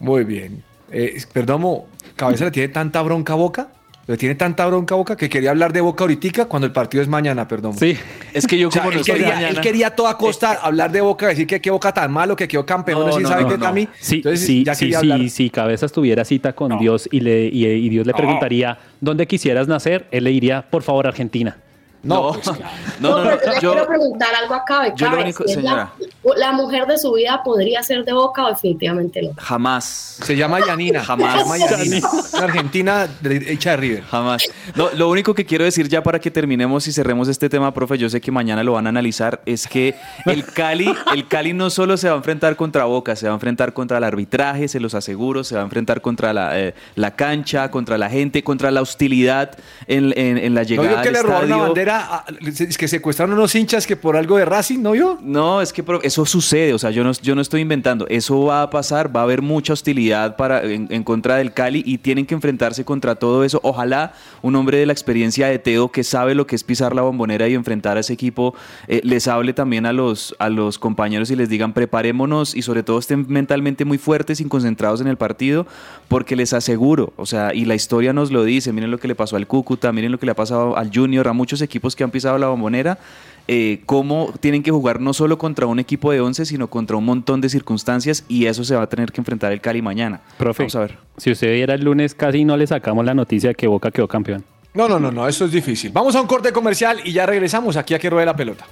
[0.00, 0.67] Muy bien.
[0.90, 1.82] Eh, perdón,
[2.16, 3.68] cabeza le tiene tanta bronca a boca.
[4.06, 7.02] Le tiene tanta bronca a boca que quería hablar de boca ahorita cuando el partido
[7.02, 7.76] es mañana, perdón.
[7.76, 7.94] Sí,
[8.32, 10.54] Es que yo O sea, como no él, quería, mañana- él quería a toda costa
[10.62, 13.28] hablar de boca, decir que qué boca tan malo, que quedó campeón, No, así no,
[13.28, 13.64] sabe no, qué no.
[13.66, 13.86] Tami.
[14.00, 16.78] Sí, Entonces, sí, ya sí, sí, si Cabezas tuviera cita con No.
[16.78, 18.16] Dios y, le, y, y Dios le No.
[18.16, 21.58] preguntaría dónde quisieras nacer, él le diría, por favor, Argentina.
[22.02, 22.62] No, No, pues, claro.
[23.00, 25.92] no, no, no, pero yo, yo- quiero preguntar algo acá, yo lo único- señora.
[26.22, 29.30] La, la mujer de su vida podría ser de Boca o definitivamente no.
[29.36, 30.18] Jamás.
[30.22, 31.02] Se llama Yanina.
[31.04, 31.32] Jamás.
[31.32, 32.08] Se llama Yanina.
[32.40, 34.02] Argentina de- hecha de River.
[34.04, 34.44] Jamás.
[34.74, 37.98] No, lo único que quiero decir ya para que terminemos y cerremos este tema, profe,
[37.98, 39.94] yo sé que mañana lo van a analizar, es que
[40.26, 43.34] el Cali, el Cali no solo se va a enfrentar contra Boca, se va a
[43.34, 47.16] enfrentar contra el arbitraje, se los aseguro, se va a enfrentar contra la, eh, la
[47.16, 49.50] cancha, contra la gente, contra la hostilidad
[49.86, 51.74] en, en- en la ¿No llegada que al le robaron una estadio.
[51.88, 52.16] Bandera?
[52.18, 52.24] a-
[52.68, 55.18] es que secuestraron unos hinchas que por algo de Racing, ¿no vio?
[55.22, 58.62] No, es que eso sucede, o sea, yo no, yo no estoy inventando, eso va
[58.62, 62.26] a pasar, va a haber mucha hostilidad para, en, en contra del Cali y tienen
[62.26, 63.60] que enfrentarse contra todo eso.
[63.62, 67.02] Ojalá un hombre de la experiencia de Teo que sabe lo que es pisar la
[67.02, 68.54] bombonera y enfrentar a ese equipo,
[68.86, 72.82] eh, les hable también a los, a los compañeros y les digan preparémonos y sobre
[72.82, 75.66] todo estén mentalmente muy fuertes y concentrados en el partido,
[76.08, 79.14] porque les aseguro, o sea, y la historia nos lo dice, miren lo que le
[79.14, 82.04] pasó al Cúcuta, miren lo que le ha pasado al Junior, a muchos equipos que
[82.04, 82.98] han pisado la bombonera,
[83.46, 87.04] eh, cómo tienen que jugar no solo contra un equipo de 11, sino contra un
[87.04, 90.20] montón de circunstancias y eso se va a tener que enfrentar el Cali mañana.
[90.36, 90.98] Profe, Vamos a ver.
[91.16, 94.06] si usted viera el lunes, casi no le sacamos la noticia de que Boca quedó
[94.06, 94.44] campeón.
[94.74, 95.90] No, no, no, no, eso es difícil.
[95.92, 98.66] Vamos a un corte comercial y ya regresamos aquí a que ruede la pelota.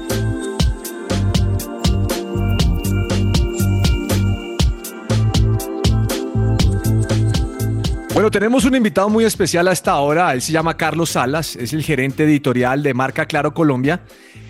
[8.21, 10.31] Bueno, tenemos un invitado muy especial a esta hora.
[10.31, 14.01] Él se llama Carlos Salas, es el gerente editorial de Marca Claro Colombia.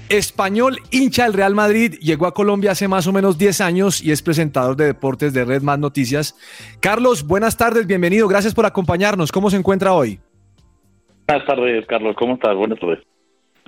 [0.10, 4.12] Español, hincha del Real Madrid, llegó a Colombia hace más o menos 10 años y
[4.12, 6.36] es presentador de deportes de Red Más Noticias.
[6.82, 9.32] Carlos, buenas tardes, bienvenido, gracias por acompañarnos.
[9.32, 10.20] ¿Cómo se encuentra hoy?
[11.26, 12.14] Buenas tardes, Carlos.
[12.20, 12.54] ¿Cómo estás?
[12.58, 13.00] Buenas tardes.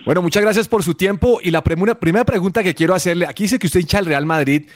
[0.05, 3.57] Bueno, muchas gracias por su tiempo y la primera, pregunta que quiero hacerle, aquí dice
[3.57, 4.67] que usted hincha del Real Madrid.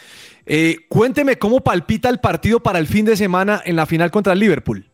[0.46, 4.32] Eh, cuénteme cómo palpita el partido para el fin de semana en la final contra
[4.32, 4.90] el Liverpool.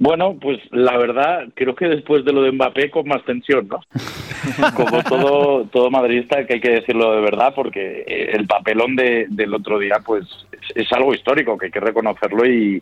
[0.00, 3.80] Bueno, pues la verdad, creo que después de lo de Mbappé con más tensión, ¿no?
[4.76, 9.26] Como todo, todo madridista, que hay que decirlo de verdad, porque eh, el papelón de-
[9.28, 12.80] del otro día, pues es, es algo histórico, que hay que reconocerlo y,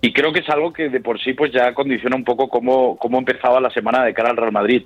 [0.00, 2.96] y creo que es algo que de por sí pues ya condiciona un poco cómo,
[2.96, 4.82] cómo empezaba la semana de cara al Real Madrid.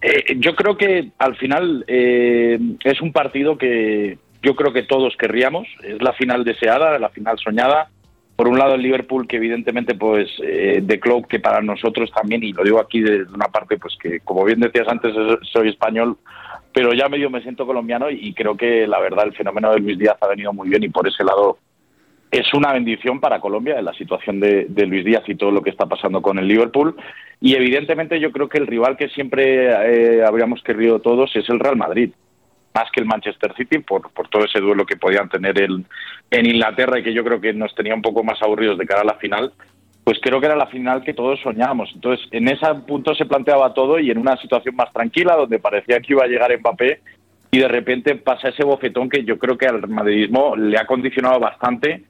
[0.00, 5.14] Eh, yo creo que al final eh, es un partido que yo creo que todos
[5.18, 7.90] querríamos, es la final deseada, la final soñada.
[8.40, 12.42] Por un lado el Liverpool, que evidentemente pues eh, de club que para nosotros también,
[12.42, 15.68] y lo digo aquí de una parte pues que como bien decías antes es- soy
[15.68, 16.16] español,
[16.72, 19.98] pero ya medio me siento colombiano y creo que la verdad el fenómeno de Luis
[19.98, 21.58] Díaz ha venido muy bien y por ese lado
[22.30, 25.68] es una bendición para Colombia la situación de, de Luis Díaz y todo lo que
[25.68, 26.96] está pasando con el Liverpool.
[27.42, 31.60] Y evidentemente yo creo que el rival que siempre eh, habríamos querido todos es el
[31.60, 32.10] Real Madrid,
[32.74, 35.84] más que el Manchester City, por, por todo ese duelo que podían tener el,
[36.30, 39.02] en Inglaterra y que yo creo que nos tenía un poco más aburridos de cara
[39.02, 39.52] a la final.
[40.04, 41.90] Pues creo que era la final que todos soñábamos.
[41.94, 46.00] Entonces, en ese punto se planteaba todo y en una situación más tranquila, donde parecía
[46.00, 47.00] que iba a llegar Mbappé,
[47.52, 51.40] y de repente pasa ese bofetón que yo creo que al madridismo le ha condicionado
[51.40, 52.04] bastante.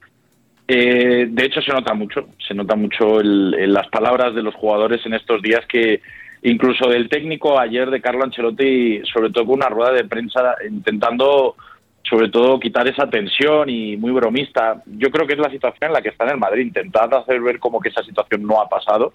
[0.67, 5.05] Eh, de hecho, se nota mucho, se nota mucho en las palabras de los jugadores
[5.05, 6.01] en estos días que
[6.43, 11.55] incluso del técnico ayer de Carlo Ancelotti, sobre todo con una rueda de prensa intentando
[12.03, 14.81] sobre todo quitar esa tensión y muy bromista.
[14.85, 17.39] Yo creo que es la situación en la que está en el Madrid, intentar hacer
[17.41, 19.13] ver como que esa situación no ha pasado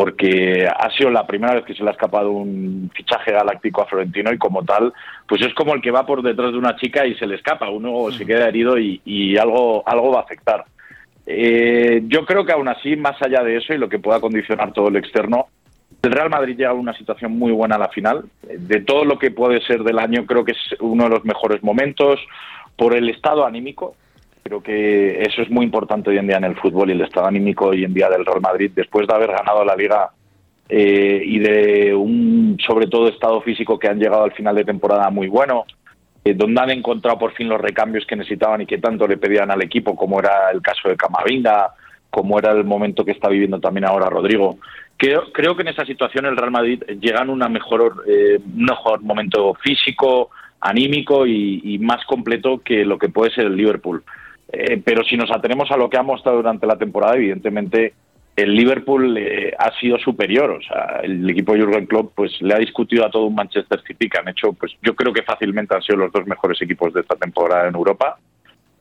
[0.00, 3.86] porque ha sido la primera vez que se le ha escapado un fichaje galáctico a
[3.86, 4.94] Florentino y como tal,
[5.28, 7.68] pues es como el que va por detrás de una chica y se le escapa,
[7.68, 10.64] uno se queda herido y, y algo, algo va a afectar.
[11.26, 14.72] Eh, yo creo que aún así, más allá de eso y lo que pueda condicionar
[14.72, 15.48] todo el externo,
[16.02, 18.24] el Real Madrid llega a una situación muy buena a la final.
[18.42, 21.62] De todo lo que puede ser del año, creo que es uno de los mejores
[21.62, 22.18] momentos.
[22.76, 23.94] Por el estado anímico,
[24.42, 27.26] creo que eso es muy importante hoy en día en el fútbol y el estado
[27.26, 30.10] anímico hoy en día del Real Madrid, después de haber ganado la liga
[30.68, 35.10] eh, y de un, sobre todo, estado físico que han llegado al final de temporada
[35.10, 35.64] muy bueno,
[36.24, 39.50] eh, donde han encontrado por fin los recambios que necesitaban y que tanto le pedían
[39.50, 41.74] al equipo, como era el caso de Camavinga,
[42.08, 44.58] como era el momento que está viviendo también ahora Rodrigo.
[45.00, 49.00] Creo, creo que en esa situación el Real Madrid llega en una mejor, eh, mejor
[49.00, 50.28] momento físico,
[50.60, 54.02] anímico y, y más completo que lo que puede ser el Liverpool.
[54.52, 57.94] Eh, pero si nos atenemos a lo que ha mostrado durante la temporada, evidentemente
[58.36, 60.50] el Liverpool eh, ha sido superior.
[60.50, 63.80] O sea, el equipo de Jurgen Klopp pues le ha discutido a todo un Manchester
[63.86, 66.92] City que han hecho, pues yo creo que fácilmente han sido los dos mejores equipos
[66.92, 68.18] de esta temporada en Europa.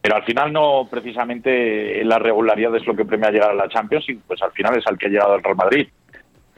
[0.02, 4.04] Pero al final no precisamente la regularidad es lo que premia llegar a la Champions
[4.10, 5.88] y pues al final es al que ha llegado el Real Madrid.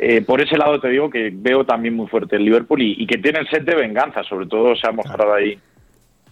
[0.03, 3.05] Eh, por ese lado te digo que veo también muy fuerte el Liverpool y, y
[3.05, 5.59] que tienen sed de venganza, sobre todo se ha mostrado ahí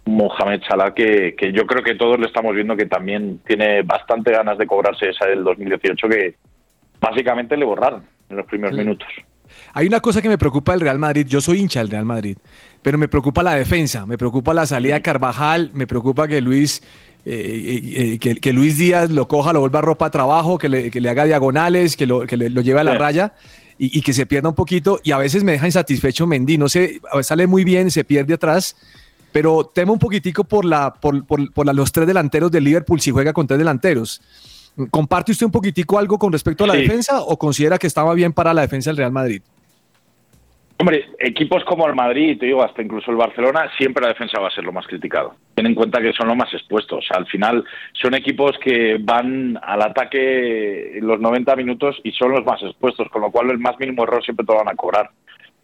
[0.05, 4.31] Mohamed Salah que, que yo creo que todos le estamos viendo que también tiene bastante
[4.31, 6.35] ganas de cobrarse esa del 2018 que
[6.99, 9.07] básicamente le borraron en los primeros minutos.
[9.73, 11.25] Hay una cosa que me preocupa del Real Madrid.
[11.27, 12.37] Yo soy hincha del Real Madrid,
[12.81, 16.81] pero me preocupa la defensa, me preocupa la salida de Carvajal, me preocupa que Luis,
[17.25, 17.81] eh, eh,
[18.13, 21.01] eh, que, que Luis Díaz lo coja, lo vuelva ropa a trabajo, que le, que
[21.01, 22.97] le haga diagonales, que lo, que le- lo lleve a la Sí.
[22.97, 23.33] raya
[23.79, 24.99] y, y que se pierda un poquito.
[25.03, 26.59] Y a veces me deja insatisfecho Mendy.
[26.59, 28.75] No sé, a veces sale muy bien, se pierde atrás.
[29.31, 32.99] Pero temo un poquitico por, la, por, por- por la- los tres delanteros del Liverpool
[33.01, 34.21] si juega con tres delanteros.
[34.91, 36.81] ¿Comparte usted un poquitico algo con respecto a la Sí.
[36.81, 39.41] defensa o considera que estaba bien para la defensa del Real Madrid?
[40.81, 44.47] Hombre, equipos como el Madrid, te digo, hasta incluso el Barcelona, siempre la defensa va
[44.47, 45.35] a ser lo más criticado.
[45.53, 47.05] Ten en cuenta que son los más expuestos.
[47.09, 52.63] Al final son equipos que van al ataque los 90 minutos y son los más
[52.63, 55.09] expuestos, con lo cual el más mínimo error siempre te lo van a cobrar.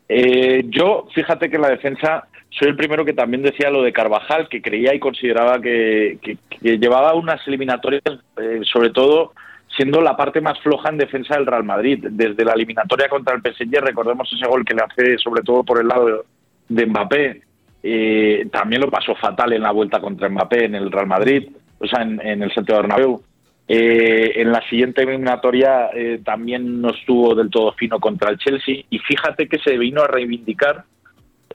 [0.09, 3.93] Eh, yo, fíjate que en la defensa soy el primero que también decía lo de
[3.93, 6.19] Carvajal, que creía y consideraba que
[6.61, 8.03] llevaba unas eliminatorias,
[8.41, 9.31] eh, sobre todo
[9.75, 12.05] siendo la parte más floja en defensa del Real Madrid.
[12.09, 15.79] Desde la eliminatoria contra el PSG, recordemos ese gol que le hace sobre todo por
[15.79, 16.25] el lado
[16.67, 17.41] de Mbappé,
[17.83, 21.85] eh, también lo pasó fatal en la vuelta contra Mbappé en el Real Madrid, o
[21.85, 23.21] sea, en, el Santiago Bernabéu.
[23.67, 28.83] Eh, en la siguiente eliminatoria eh, también no estuvo del todo fino contra el Chelsea
[28.91, 30.83] y fíjate que se vino a reivindicar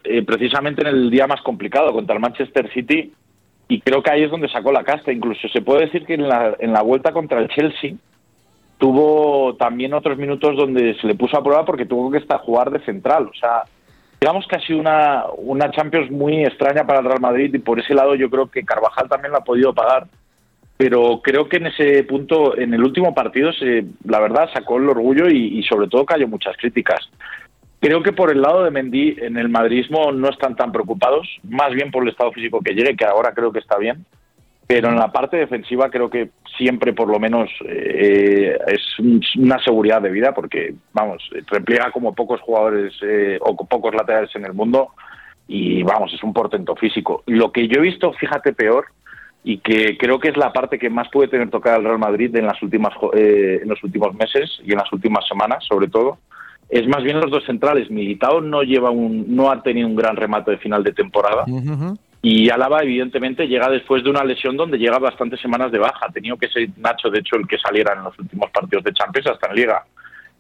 [0.02, 3.12] eh, precisamente en el día más complicado contra el Manchester City
[3.68, 5.12] y creo que ahí es donde sacó la casta.
[5.12, 7.94] Incluso se puede decir que en la, en la vuelta contra el Chelsea
[8.80, 12.70] tuvo también otros minutos donde se le puso a prueba porque tuvo que estar jugar
[12.70, 13.28] de central.
[13.28, 13.64] O sea,
[14.18, 17.78] digamos que ha sido una, una Champions muy extraña para el Real Madrid y por
[17.78, 20.06] ese lado yo creo que Carvajal también la ha podido pagar.
[20.78, 24.88] Pero creo que en ese punto, en el último partido, se, la verdad sacó el
[24.88, 27.10] orgullo y, y sobre todo cayó muchas críticas.
[27.80, 31.74] Creo que por el lado de Mendy, en el madridismo no están tan preocupados, más
[31.74, 34.06] bien por el estado físico que llegue, que ahora creo que está bien.
[34.72, 39.59] Pero en la parte defensiva creo que siempre, por lo menos, eh, es un- una
[39.64, 44.52] seguridad de vida, porque, vamos, repliega como pocos jugadores eh, o pocos laterales en el
[44.54, 44.90] mundo
[45.48, 47.24] y, vamos, es un portento físico.
[47.26, 48.85] Lo que yo he visto, fíjate, peor,
[49.42, 52.35] y que creo que es la parte que más puede tener tocada el Real Madrid
[52.37, 56.18] en las últimas eh, en los últimos meses y en las últimas semanas sobre todo
[56.68, 57.90] es más bien los dos centrales.
[57.90, 61.44] Militao no lleva un no ha tenido un gran remate de final de temporada
[62.22, 66.06] y Álava evidentemente llega después de una lesión donde llega bastantes semanas de baja.
[66.06, 68.92] Ha tenido que ser Nacho de hecho el que saliera en los últimos partidos de
[68.92, 69.85] Champions hasta en Liga.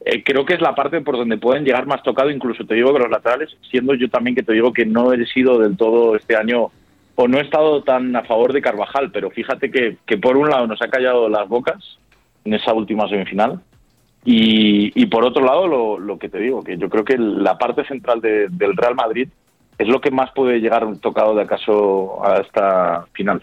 [0.04, 2.92] Eh, creo que es la parte por donde pueden llegar más tocado incluso te digo
[2.92, 6.16] que los laterales siendo yo también que te digo que no he sido del todo
[6.16, 6.68] este año
[7.16, 10.66] o no he estado tan a favor de Carvajal, pero fíjate que, por un lado
[10.66, 11.98] nos ha callado las bocas
[12.46, 13.60] en esa última semifinal
[14.24, 17.84] y, por otro lado lo, lo que te digo, que yo creo que la parte
[17.84, 19.28] central de- del Real Madrid
[19.80, 23.42] es lo que más puede llegar tocado de acaso a esta final.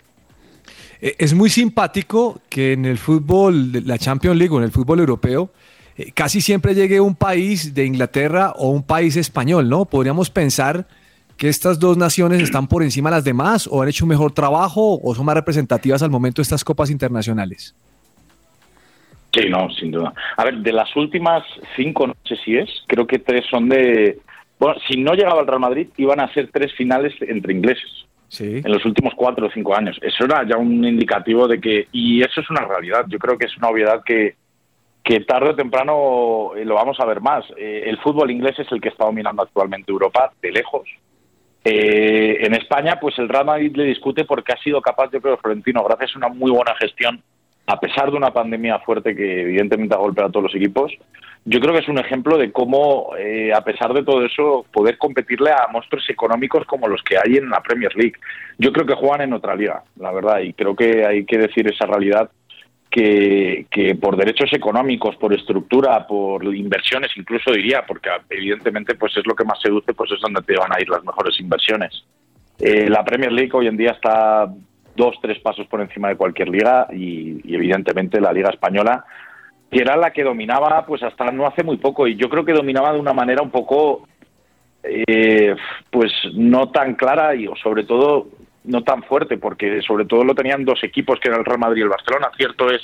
[1.01, 4.99] Eh, Es muy simpático que en el fútbol, la Champions League o en el fútbol
[4.99, 5.49] europeo,
[5.97, 9.86] eh, casi siempre llegue un país de Inglaterra o un país español, ¿no?
[9.86, 10.86] Podríamos pensar
[11.38, 14.32] que estas dos naciones están por encima de las demás o han hecho un mejor
[14.32, 17.76] trabajo o son más representativas al momento de estas copas internacionales?
[19.34, 20.14] Sí, no, sin duda.
[20.36, 21.43] A ver, de las últimas
[21.76, 24.20] cinco, no sé si es, creo que tres son de...
[24.60, 28.05] Bueno, si no llegaba el Real Madrid, iban a ser tres finales entre ingleses.
[28.30, 28.62] Sí.
[28.64, 29.97] En los últimos cuatro o cinco años.
[30.01, 31.88] Eso era ya un indicativo de que...
[31.91, 33.05] Y eso es una realidad.
[33.08, 34.36] Yo creo que es una obviedad que,
[35.03, 37.45] que tarde o temprano eh, lo vamos a ver más.
[37.55, 40.89] Eh, el fútbol inglés es el que está dominando actualmente Europa, de lejos.
[41.64, 45.38] Eh, en España, pues el Real Madrid le discute porque ha sido capaz, yo creo,
[45.38, 47.22] Florentino, gracias a una muy buena gestión,
[47.68, 50.93] a pesar de una pandemia fuerte que evidentemente ha golpeado a todos los equipos,
[51.43, 54.97] yo creo que es un ejemplo de cómo, eh, a pesar de todo eso, poder
[54.97, 58.15] competirle a monstruos económicos como los que hay en la Premier League.
[58.57, 61.68] Yo creo que juegan en otra liga, la verdad, y creo que hay que decir
[61.68, 62.30] esa realidad
[62.89, 69.28] que, que por derechos económicos, por estructura, por inversiones, incluso diría, porque evidentemente pues es
[69.28, 72.05] lo que más seduce, pues es donde te van a ir las mejores inversiones.
[72.59, 74.51] Eh, la Premier League hoy en día está
[74.98, 79.06] dos, tres pasos por encima de cualquier liga y, y evidentemente la liga española
[79.72, 82.08] que era la que dominaba pues hasta no hace muy poco.
[82.08, 84.08] Y yo creo que dominaba de una manera un poco
[84.84, 85.56] eh,
[85.91, 88.28] pues no tan clara y sobre todo
[88.64, 91.80] no tan fuerte porque sobre todo lo tenían dos equipos que eran el Real Madrid
[91.80, 92.30] y el Barcelona.
[92.38, 92.82] Cierto es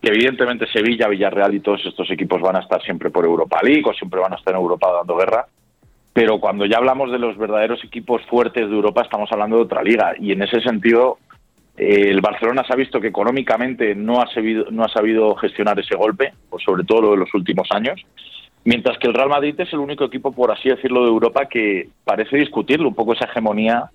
[0.00, 3.84] que evidentemente Sevilla, Villarreal y todos estos equipos van a estar siempre por Europa League
[3.86, 5.46] o siempre van a estar en Europa dando guerra.
[6.12, 9.82] Pero cuando ya hablamos de los verdaderos equipos fuertes de Europa estamos hablando de otra
[9.82, 10.14] liga.
[10.20, 11.18] Y en ese sentido
[11.76, 15.96] el Barcelona se ha visto que económicamente no ha, sabido, no ha sabido gestionar ese
[15.96, 16.32] golpe,
[16.64, 18.00] sobre todo lo de los últimos años,
[18.64, 21.88] mientras que el Real Madrid es el único equipo, por así decirlo, de Europa que
[22.04, 23.90] parece discutirlo un poco esa hegemonía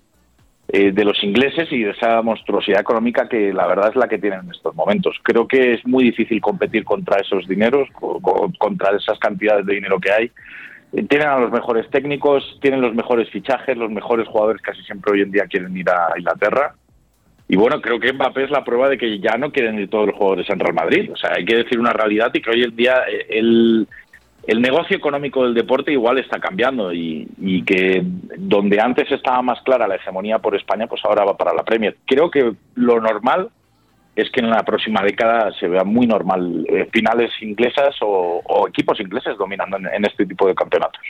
[0.68, 4.18] eh, de los ingleses y de esa monstruosidad económica que la verdad es la que
[4.18, 5.16] tienen en estos momentos.
[5.22, 9.74] Creo que es muy difícil competir contra esos dineros, co- co- contra esas cantidades de
[9.74, 10.30] dinero que hay.
[10.92, 15.12] Eh, Tienen a los mejores técnicos, tienen los mejores fichajes, los mejores jugadores casi siempre
[15.12, 16.74] hoy en día quieren ir a Inglaterra.
[17.52, 20.06] Y bueno, creo que Mbappé es la prueba de que ya no quieren ir todos
[20.06, 21.10] los jugadores en Real Madrid.
[21.12, 23.88] O sea, hay que decir una realidad y que hoy en día eh, el,
[24.46, 27.26] el negocio económico del deporte igual está cambiando y,
[27.66, 28.02] que
[28.38, 31.96] donde antes estaba más clara la hegemonía por España, pues ahora va para la Premier.
[32.06, 33.48] Creo que lo normal
[34.14, 38.68] es que en la próxima década se vea muy normal eh, finales inglesas o, o
[38.68, 41.02] equipos ingleses dominando en- en este tipo de campeonatos.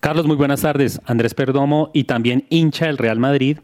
[0.00, 1.02] Carlos, muy buenas tardes.
[1.06, 3.58] Andrés Perdomo y también hincha del Real Madrid.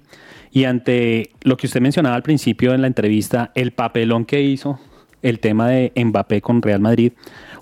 [0.51, 4.79] Y ante lo que usted mencionaba al principio en la entrevista, el papelón que hizo
[5.23, 7.13] el tema de Mbappé con Real Madrid,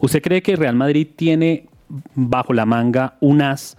[0.00, 1.66] ¿usted cree que Real Madrid tiene
[2.14, 3.76] bajo la manga un as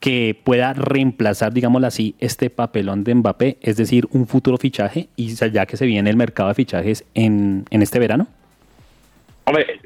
[0.00, 5.34] que pueda reemplazar, digámoslo así, este papelón de Mbappé, es decir, un futuro fichaje, y
[5.34, 8.28] ya que se viene el mercado de fichajes en, en este verano?
[9.44, 9.80] Hombre,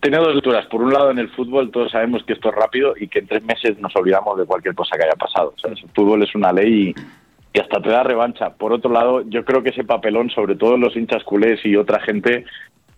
[0.00, 0.66] tiene dos lecturas.
[0.66, 3.26] Por un lado, en el fútbol todos sabemos que esto es rápido y que en
[3.26, 5.54] tres meses nos olvidamos de cualquier cosa que haya pasado.
[5.56, 6.94] O sea, el fútbol es una ley y,
[7.52, 8.50] y hasta te da revancha.
[8.50, 12.00] Por otro lado, yo creo que ese papelón, sobre todo los hinchas culés y otra
[12.00, 12.44] gente,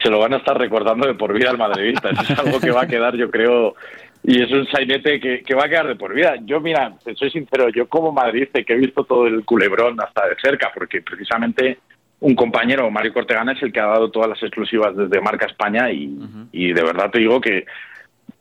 [0.03, 2.11] se lo van a estar recordando de por vida al madridista.
[2.11, 3.75] Eso es algo que va a quedar, yo creo,
[4.23, 6.35] y es un sainete que, que va a quedar de por vida.
[6.45, 10.27] Yo, mira, te soy sincero, yo como madridista que he visto todo el culebrón hasta
[10.27, 11.79] de cerca, porque precisamente
[12.21, 15.91] un compañero, Mario Cortegana, es el que ha dado todas las exclusivas desde Marca España
[15.91, 16.19] y,
[16.53, 17.65] y de verdad te digo que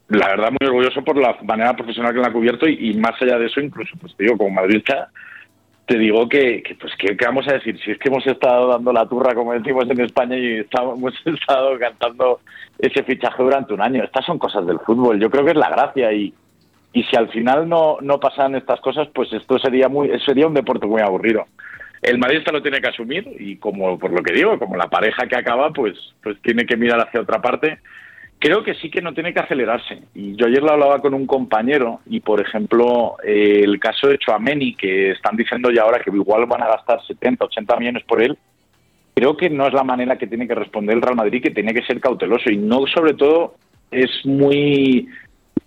[0.10, 3.22] la verdad muy orgulloso por la manera profesional que la ha cubierto y, y más
[3.22, 5.10] allá de eso incluso pues te digo como madridista
[5.90, 8.94] te digo que, pues ¿qué, qué vamos a decir si es que hemos estado dando
[8.94, 12.42] la turra como decimos en España y estamos, hemos estado cantando
[12.78, 14.04] ese fichaje durante un año.
[14.04, 15.20] Estas son cosas del fútbol.
[15.20, 16.32] Yo creo que es la gracia y
[16.92, 20.54] y si al final no no pasan estas cosas pues esto sería muy sería un
[20.54, 21.46] deporte muy aburrido.
[22.04, 25.28] El madridista lo tiene que asumir y como por lo que digo, como la pareja
[25.28, 27.80] que acaba, pues, pues tiene que mirar hacia otra parte.
[28.40, 30.02] Creo que sí que no tiene que acelerarse.
[30.16, 34.18] Y yo ayer lo hablaba con un compañero y, por ejemplo, eh, el caso de
[34.18, 38.24] Chouameni, que están diciendo ya ahora que igual van a gastar 70, 80 millones por
[38.24, 38.38] él,
[39.14, 41.74] creo que no es la manera que tiene que responder el Real Madrid, que tiene
[41.74, 43.56] que ser cauteloso y no, sobre todo,
[43.92, 45.10] es muy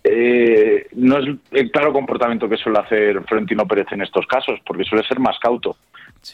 [0.03, 4.83] eh, no es el claro comportamiento que suele hacer Florentino Pérez en estos casos, porque
[4.83, 5.77] suele ser más cauto.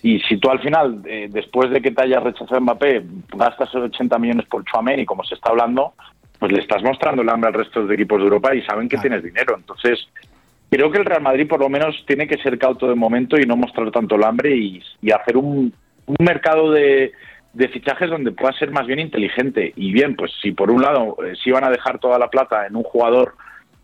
[0.01, 3.03] Y si tú al final, eh, después de que te hayas rechazado Mbappé,
[3.35, 5.93] gastas 80 millones por Chouameni, como se está hablando,
[6.39, 8.97] pues le estás mostrando el hambre al resto de equipos de Europa y saben que
[8.97, 9.55] tienes dinero.
[9.57, 10.07] Entonces,
[10.71, 13.45] creo que el Real Madrid por lo menos tiene que ser cauto de momento y
[13.45, 15.73] no mostrar tanto el hambre y, y hacer un,
[16.05, 17.11] un mercado de,
[17.53, 19.73] de fichajes donde pueda ser más bien inteligente.
[19.75, 22.65] Y bien, pues si por un lado eh, si van a dejar toda la plata
[22.65, 23.35] en un jugador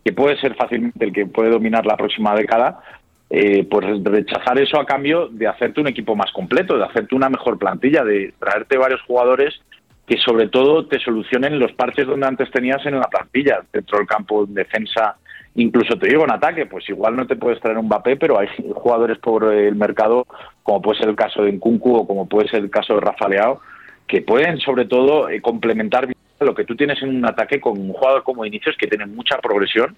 [0.02, 2.80] que puede ser fácilmente el que puede dominar la próxima década,
[3.28, 7.28] eh, pues rechazar eso a cambio de hacerte un equipo más completo, de hacerte una
[7.28, 9.60] mejor plantilla, de traerte varios jugadores
[10.06, 14.06] que sobre todo te solucionen los parches donde antes tenías en la plantilla, dentro del
[14.06, 15.16] campo, en defensa,
[15.56, 18.46] Incluso te digo en ataque, pues igual no te puedes traer un Mbappé, pero hay
[18.74, 20.26] jugadores por el mercado,
[20.62, 23.26] como puede ser el caso de Nkunku o como puede ser el caso de Rafa
[23.26, 23.60] Leao,
[24.06, 26.08] que pueden sobre todo eh, complementar
[26.40, 29.38] lo que tú tienes en un ataque con un jugador como Inicios que tiene mucha
[29.38, 29.96] progresión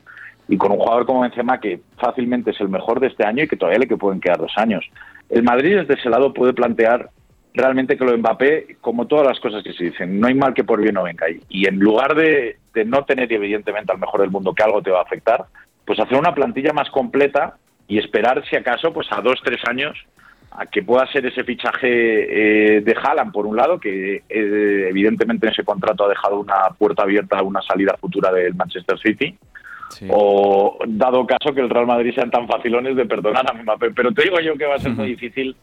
[0.48, 3.48] y con un jugador como Benzema que fácilmente es el mejor de este año y
[3.48, 4.84] que todavía le pueden quedar dos años.
[5.28, 7.11] El Madrid desde ese lado puede plantear
[7.59, 10.54] realmente que lo de Mbappé, como todas las cosas que se dicen, no hay mal
[10.54, 11.26] que por bien no venga.
[11.48, 14.90] Y en lugar de, de no tener evidentemente al mejor del mundo que algo te
[14.90, 15.44] va a afectar,
[15.84, 17.56] pues hacer una plantilla más completa
[17.86, 19.96] y esperar si acaso pues a dos, tres años
[20.50, 25.46] a que pueda ser ese fichaje eh, de Haaland, por un lado, que eh, evidentemente
[25.46, 29.36] en ese contrato ha dejado una puerta abierta a una salida futura del Manchester City,
[30.11, 33.90] o dado caso que el Real Madrid sean tan facilones de perdonar a Mbappé.
[33.92, 35.56] Pero te digo yo que va a ser muy difícil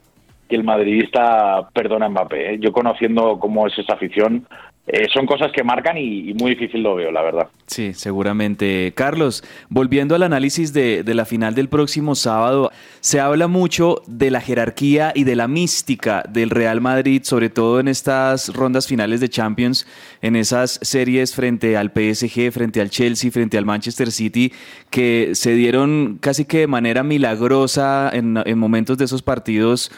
[0.47, 2.53] que el madridista perdone a Mbappé.
[2.53, 2.57] ¿eh?
[2.59, 4.47] Yo conociendo cómo es esa afición,
[4.88, 7.47] eh, son cosas que marcan y, muy difícil lo veo, la verdad.
[7.65, 8.93] Sí, seguramente.
[8.95, 14.29] Carlos, volviendo al análisis de, de, la final del próximo sábado, se habla mucho de
[14.29, 19.21] la jerarquía y de la mística del Real Madrid, sobre todo en estas rondas finales
[19.21, 19.88] de Champions,
[20.21, 24.53] en esas series frente al PSG, frente al Chelsea, frente al Manchester City,
[24.91, 29.91] que se dieron casi que de manera milagrosa en, en momentos de esos partidos,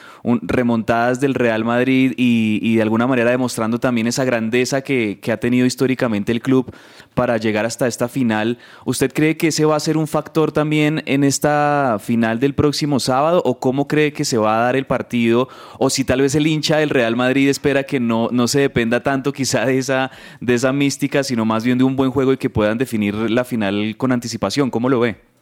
[0.44, 5.38] remontadas del Real Madrid y de alguna manera demostrando también esa grandeza que, que, ha
[5.38, 6.74] tenido históricamente el club
[7.14, 8.58] para llegar hasta esta final.
[8.86, 13.00] ¿Usted cree que ese va a ser un factor también en esta final del próximo
[13.00, 13.42] sábado?
[13.46, 15.50] ¿O cómo cree que se va a dar el partido?
[15.80, 19.02] ¿O si tal vez el hincha del Real Madrid espera que no, no se dependa
[19.04, 20.12] tanto quizá de esa,
[20.42, 23.44] de esa mística, sino más bien de un buen juego y que puedan definir la
[23.44, 24.70] final con anticipación?
[24.70, 25.37] ¿Cómo lo ve?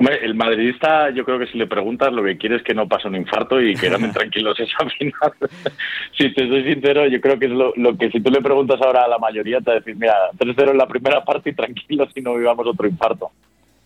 [0.00, 3.08] El madridista, yo creo que si le preguntas, lo que quiere es que no pase
[3.08, 5.32] un infarto y que ganen tranquilos esa final.
[6.16, 8.80] si te soy sincero, yo creo que es lo, lo, que si tú le preguntas
[8.80, 12.22] ahora a la mayoría, te decir, mira, 3-0 en la primera parte y tranquilos si
[12.22, 13.30] no vivamos otro infarto.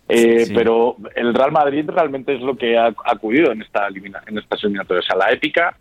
[0.08, 0.54] Eh, sí.
[0.54, 5.06] Pero el Real Madrid realmente es lo que ha acudido en esta en estas eliminatorias,
[5.10, 5.76] a la épica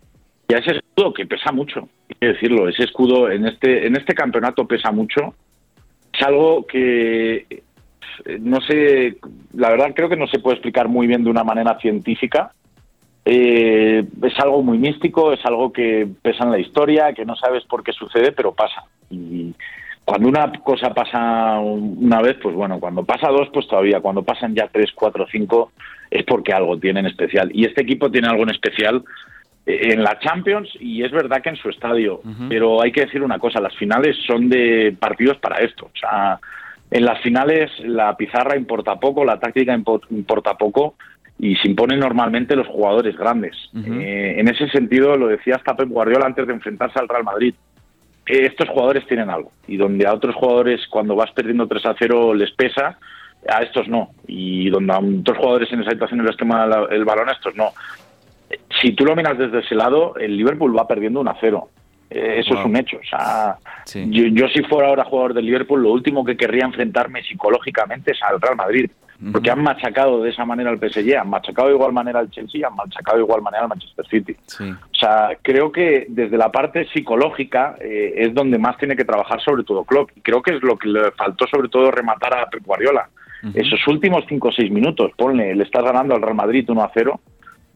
[0.48, 3.96] y a ese escudo que pesa mucho, hay que decirlo, ese escudo en este, en
[3.96, 5.34] este campeonato pesa mucho.
[6.12, 7.62] Es algo que
[8.40, 9.16] no sé,
[9.54, 12.52] la verdad creo que no se puede explicar muy bien de una manera científica.
[13.24, 17.64] Eh, es algo muy místico, es algo que pesa en la historia, que no sabes
[17.64, 18.84] por qué sucede, pero pasa.
[19.10, 19.54] Y
[20.04, 24.54] cuando una cosa pasa una vez, pues bueno, cuando pasa dos, pues todavía, cuando pasan
[24.54, 25.72] ya tres, cuatro, cinco,
[26.10, 27.50] es porque algo tiene en especial.
[27.54, 29.02] Y este equipo tiene algo en especial
[29.66, 32.48] en la Champions y es verdad que en su estadio, uh -huh.
[32.48, 35.86] pero hay que decir una cosa, las finales son de partidos para esto.
[35.86, 36.38] O sea,
[36.90, 40.94] en las finales la pizarra importa poco, la táctica importa poco
[41.38, 43.56] y se imponen normalmente los jugadores grandes.
[43.72, 44.00] Uh -huh.
[44.00, 47.54] eh, en ese sentido, lo decía hasta Pep Guardiola antes de enfrentarse al Real Madrid.
[48.26, 51.94] Eh, estos jugadores tienen algo y donde a otros jugadores cuando vas perdiendo 3 a
[51.98, 52.98] 0 les pesa,
[53.48, 54.10] a estos no.
[54.26, 57.72] Y donde a otros jugadores en esa situación les quema el balón, a estos no.
[58.80, 61.68] Si tú lo miras desde ese lado, el Liverpool va perdiendo 1 a 0.
[62.14, 62.60] Eh, eso wow.
[62.60, 62.96] es un hecho.
[62.98, 64.06] O sea, sí.
[64.08, 68.22] yo, yo, si fuera ahora jugador del Liverpool, lo último que querría enfrentarme psicológicamente es
[68.22, 68.88] al Real Madrid.
[69.20, 69.32] Uh -huh.
[69.32, 72.66] Porque han machacado de esa manera al PSG, han machacado de igual manera al Chelsea,
[72.66, 74.36] han machacado de igual manera al Manchester City.
[74.46, 74.70] Sí.
[74.70, 79.40] O sea, creo que desde la parte psicológica eh, es donde más tiene que trabajar
[79.40, 80.10] sobre todo Klopp.
[80.16, 83.08] Y creo que es lo que le faltó sobre todo rematar a Pep Guardiola.
[83.42, 83.52] Uh -huh.
[83.54, 86.90] Esos últimos 5 o 6 minutos, ponle, le estás ganando al Real Madrid 1 a
[86.94, 87.20] 0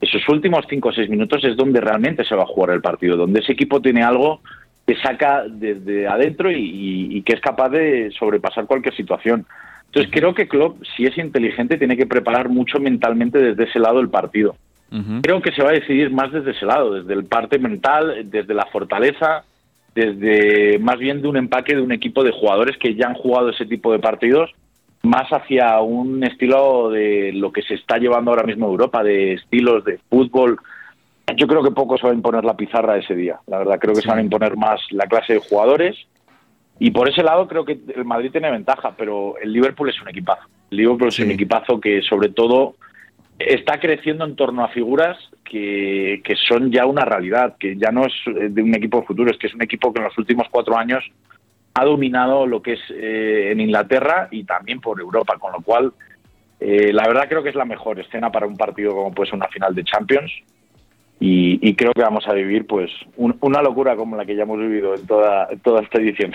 [0.01, 3.17] esos últimos 5 o 6 minutos es donde realmente se va a jugar el partido,
[3.17, 4.41] donde ese equipo tiene algo
[4.87, 9.45] que saca desde adentro y, y, y que es capaz de sobrepasar cualquier situación.
[9.87, 14.01] Entonces creo que Klopp, si es inteligente, tiene que preparar mucho mentalmente desde ese lado
[14.01, 14.57] el partido.
[14.91, 15.23] Uh -huh.
[15.23, 18.55] Creo que se va a decidir más desde ese lado, desde el parte mental, desde
[18.55, 19.45] la fortaleza,
[19.95, 23.51] desde más bien de un empaque de un equipo de jugadores que ya han jugado
[23.51, 24.51] ese tipo de partidos
[25.03, 29.85] más hacia un estilo de lo que se está llevando ahora mismo Europa, de estilos
[29.85, 30.59] de fútbol.
[31.37, 33.39] Yo creo que poco se va a imponer la pizarra ese día.
[33.47, 34.07] La verdad, creo que sí.
[34.07, 35.97] se van a imponer más la clase de jugadores.
[36.81, 40.09] Y por ese lado creo que el Madrid tiene ventaja, pero el Liverpool es un
[40.09, 40.43] equipazo.
[40.71, 41.23] El Liverpool sí.
[41.23, 42.77] es un equipazo que sobre todo
[43.39, 48.05] está creciendo en torno a figuras que, que son ya una realidad, que ya no
[48.05, 50.49] es de un equipo de futuro, es que es un equipo que en los últimos
[50.51, 51.05] cuatro años
[51.79, 55.93] ha dominado lo que es eh, en Inglaterra y también por Europa, con lo cual
[56.61, 59.47] eh, la verdad creo que es la mejor escena para un partido como pues una
[59.49, 60.33] final de Champions
[61.21, 64.59] y, creo que vamos a vivir pues un, una locura como la que ya hemos
[64.59, 66.33] vivido en toda, toda esta edición.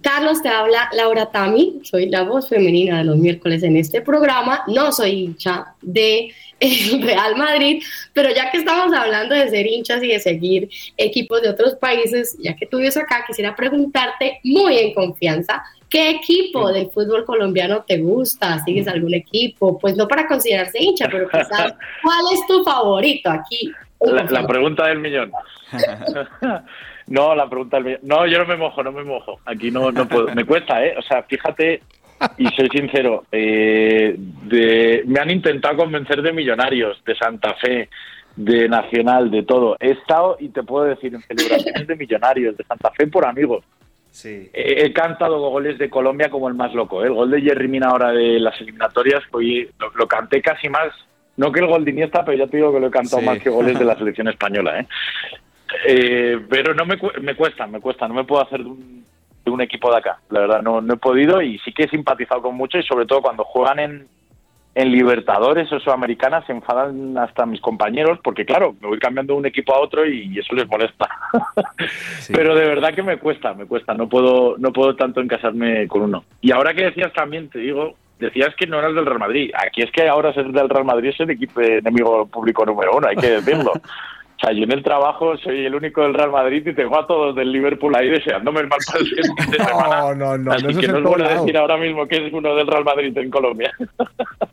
[0.00, 4.62] Carlos, te habla Laura Tami, soy la voz femenina de los miércoles en este programa.
[4.66, 6.30] No soy hincha de
[6.64, 11.42] el Real Madrid, pero ya que estamos hablando de ser hinchas y de seguir equipos
[11.42, 16.72] de otros países, ya que tú vives acá, quisiera preguntarte muy en confianza, ¿qué equipo
[16.72, 18.58] del fútbol colombiano te gusta?
[18.64, 19.78] ¿Sigues algún equipo?
[19.78, 23.70] Pues no para considerarse hincha, pero quizás, ¿cuál es tu favorito aquí?
[24.00, 25.32] La, la pregunta del millón.
[27.06, 28.00] no, la pregunta del millón.
[28.02, 29.38] No, yo no me mojo, no me mojo.
[29.44, 30.34] Aquí no, no puedo.
[30.34, 30.94] Me cuesta, ¿eh?
[30.98, 31.82] O sea, fíjate,
[32.38, 37.88] y soy sincero, eh, de, me han intentado convencer de millonarios, de Santa Fe,
[38.36, 39.76] de Nacional, de todo.
[39.80, 43.64] He estado, y te puedo decir, en celebraciones de millonarios, de Santa Fe por amigos.
[44.10, 44.48] Sí.
[44.52, 47.02] He, he cantado goles de Colombia como el más loco.
[47.02, 47.06] ¿eh?
[47.08, 50.88] El gol de Jerry Mina ahora de las eliminatorias, lo, lo canté casi más,
[51.36, 53.26] no que el gol de Iniesta, pero ya te digo que lo he cantado Sí.
[53.26, 54.80] más que goles de la selección española.
[54.80, 54.86] ¿eh?
[55.86, 59.03] Eh, pero no me, cu- me cuesta, me cuesta, no me puedo hacer un,
[59.44, 60.18] de un equipo de acá.
[60.30, 63.06] La verdad, no, no he podido y sí que he simpatizado con mucho y sobre
[63.06, 64.08] todo cuando juegan en,
[64.74, 69.40] en Libertadores o Sudamericanas se enfadan hasta mis compañeros porque claro, me voy cambiando de
[69.40, 71.08] un equipo a otro y eso les molesta.
[72.32, 76.02] Pero de verdad que me cuesta, me cuesta, no puedo no puedo tanto encasarme con
[76.02, 76.24] uno.
[76.40, 79.50] Y ahora que decías también, te digo, decías que no eras del Real Madrid.
[79.54, 83.08] Aquí es que ahora ser del Real Madrid es el equipo enemigo público número uno,
[83.08, 83.72] hay que decirlo.
[84.44, 87.06] O sea, yo en el trabajo soy el único del Real Madrid y tengo a
[87.06, 90.00] todos del Liverpool ahí deseándome el mal para el fin de semana.
[90.00, 91.40] No, no, no, Así no, que es no voy a lado.
[91.40, 93.72] decir ahora mismo que es uno del Real Madrid en Colombia.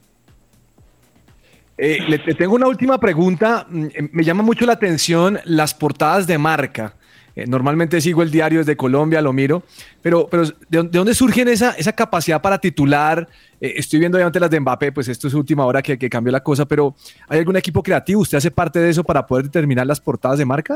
[1.77, 3.65] Eh, le, te tengo una última pregunta.
[3.67, 6.93] Mm, eh, Me llama mucho la atención las portadas de marca.
[7.35, 9.63] Eh, normalmente sigo el diario desde Colombia, lo miro,
[10.01, 13.27] pero, pero ¿de, dónde- de dónde surge esa, esa capacidad para titular?
[13.59, 16.31] Eh, estoy viendo obviamente las de Mbappé, pues esto es última hora que, que cambió
[16.31, 16.93] la cosa, pero
[17.29, 18.21] ¿hay algún equipo creativo?
[18.21, 20.75] ¿Usted hace parte de eso para poder determinar las portadas de marca?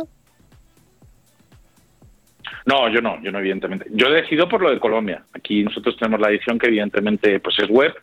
[2.67, 3.85] No, yo no, yo no, evidentemente.
[3.91, 5.23] Yo he decidido por lo de Colombia.
[5.33, 7.93] Aquí nosotros tenemos la edición que evidentemente pues es web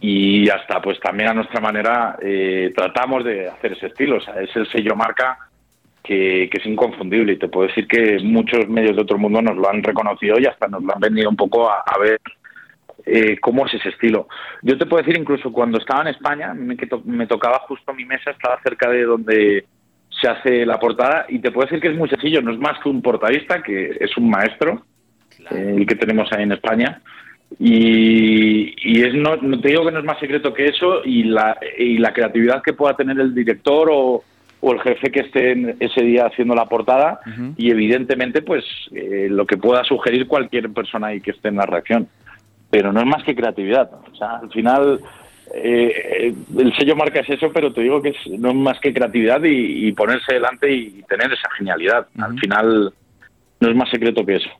[0.00, 4.16] y hasta pues también a nuestra manera eh, tratamos de hacer ese estilo.
[4.16, 5.38] O sea, es el sello marca
[6.10, 9.56] que, que es inconfundible y te puedo decir que muchos medios de otro mundo nos
[9.56, 12.18] lo han reconocido y hasta nos lo han venido un poco a, a ver
[13.06, 14.26] eh, cómo es ese estilo.
[14.62, 17.94] Yo te puedo decir incluso cuando estaba en España, me, que to- me tocaba justo
[17.94, 19.64] mi mesa, estaba cerca de donde
[20.20, 22.80] se hace la portada y te puedo decir que es muy sencillo, no es más
[22.82, 24.82] que un portadista, que es un maestro,
[25.52, 27.00] eh, el que tenemos ahí en España.
[27.60, 31.22] Y, y es no, no te digo que no es más secreto que eso y
[31.24, 34.24] la, y la creatividad que pueda tener el director o,
[34.60, 37.20] o el jefe que esté en ese día haciendo la portada
[37.56, 41.66] y evidentemente pues eh, lo que pueda sugerir cualquier persona ahí que esté en la
[41.66, 42.08] reacción.
[42.70, 45.00] Pero no es más que creatividad o sea al final
[45.54, 45.92] eh,
[46.28, 48.92] eh, el sello marca es eso pero te digo que es, no es más que
[48.92, 52.06] creatividad y, y ponerse delante y tener esa genialidad.
[52.18, 52.92] Al final
[53.60, 54.50] no es más secreto que eso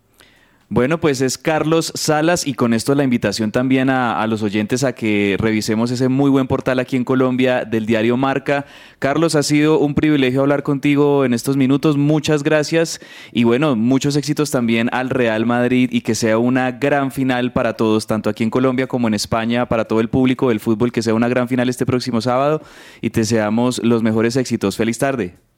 [0.73, 4.93] Bueno, pues es Carlos Salas y con esto la invitación también a, los oyentes a
[4.93, 8.67] que revisemos ese muy buen portal aquí en Colombia del diario Marca.
[9.01, 11.97] Carlos, ha sido un privilegio hablar contigo en estos minutos.
[11.97, 13.01] Muchas gracias
[13.33, 17.73] y bueno, muchos éxitos también al Real Madrid y que sea una gran final para
[17.73, 21.03] todos, tanto aquí en Colombia como en España, para todo el público del fútbol, que
[21.03, 22.63] sea una gran final este próximo sábado
[23.01, 24.77] y te deseamos los mejores éxitos.
[24.77, 25.50] Feliz tarde.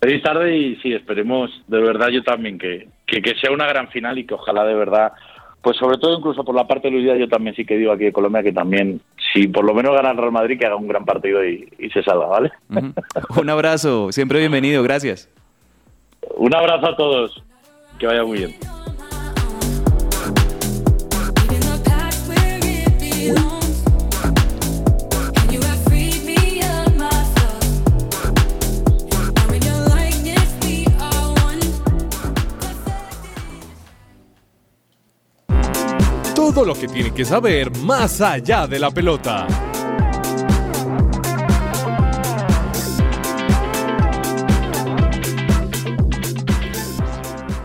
[0.00, 3.88] Feliz tarde y sí, esperemos de verdad yo también que, que, que sea una gran
[3.88, 5.12] final y que ojalá de verdad,
[5.60, 7.90] pues sobre todo incluso por la parte de Luis Díaz, yo también sí que digo
[7.90, 9.00] aquí de Colombia que también,
[9.32, 11.90] si por lo menos gana el Real Madrid, que haga un gran partido y, y
[11.90, 12.52] se salva, ¿vale?
[13.36, 15.28] Un abrazo, siempre bienvenido, gracias.
[16.36, 17.42] Un abrazo a todos,
[17.98, 18.54] que vaya muy bien.
[36.58, 39.46] Todo lo que tiene que saber más allá de la pelota.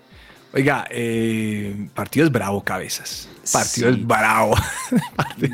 [0.53, 3.29] Oiga, eh, partido es bravo, cabezas.
[3.53, 3.95] Partido Sí.
[4.01, 4.53] es bravo.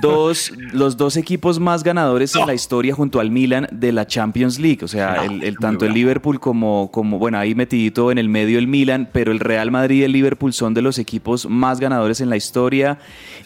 [0.02, 4.60] dos, los dos equipos más ganadores en la historia junto al Milan de la Champions
[4.60, 4.80] League.
[4.84, 8.58] O sea, el, el- tanto el Liverpool como, como, bueno, ahí metidito en el medio
[8.60, 12.20] el Milan, pero el Real Madrid y el Liverpool son de los equipos más ganadores
[12.22, 12.98] en la historia.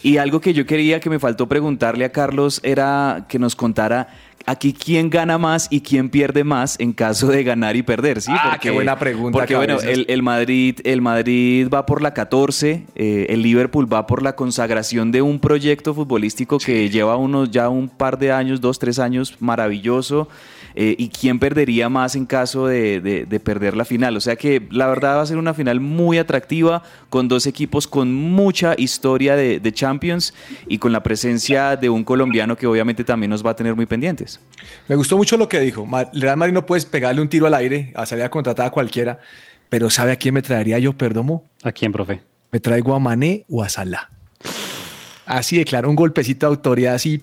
[0.02, 4.08] Y algo que yo quería que me faltó preguntarle a Carlos era que nos contara
[4.46, 8.32] aquí quién gana más y quién pierde más en caso de ganar y perder, ¿sí?
[8.34, 13.26] Ah, qué buena pregunta, Porque bueno, el Madrid, el Madrid va por la 14, eh,
[13.28, 17.88] el Liverpool va por la consagración de un proyecto futbolístico que lleva unos ya un
[17.88, 20.28] par de años, dos, tres años, maravilloso.
[20.74, 24.16] Eh, ¿Y quién perdería más en caso de, de- de perder la final?
[24.16, 27.86] O sea que la verdad va a ser una final muy atractiva, con dos equipos
[27.86, 30.34] con mucha historia de, de Champions
[30.68, 33.86] y con la presencia de un colombiano que obviamente también nos va a tener muy
[33.86, 34.40] pendientes.
[34.88, 35.86] Me gustó mucho lo que dijo.
[36.14, 39.18] Real Madrid no puedes pegarle un tiro al aire, a salir a contratar a cualquiera,
[39.68, 41.44] pero ¿sabe a quién me traería yo, Perdomo?
[41.62, 42.22] ¿A quién, profe?
[42.50, 44.10] Me traigo a Mané o a Salah.
[45.24, 47.18] Así de claro, un golpecito de autoridad así.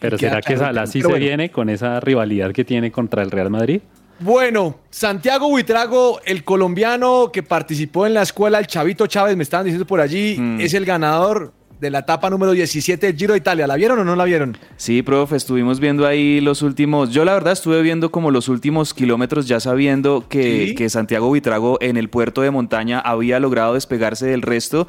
[0.00, 1.24] Pero ¿será que Salah sí se bueno.
[1.24, 3.80] viene con esa rivalidad que tiene contra el Real Madrid?
[4.20, 9.64] Bueno, Santiago Buitrago, el colombiano que participó en la escuela, el Chavito Chávez, me estaban
[9.64, 10.60] diciendo por allí, Mm.
[10.60, 13.66] es el ganador de la etapa número 17 del Giro de Italia.
[13.66, 14.56] ¿La vieron o no la vieron?
[14.76, 17.10] Sí, profe, estuvimos viendo ahí los últimos.
[17.10, 20.74] Yo la verdad estuve viendo como los últimos kilómetros, ya sabiendo que, Sí.
[20.74, 24.88] que Santiago Buitrago en el puerto de montaña había logrado despegarse del resto.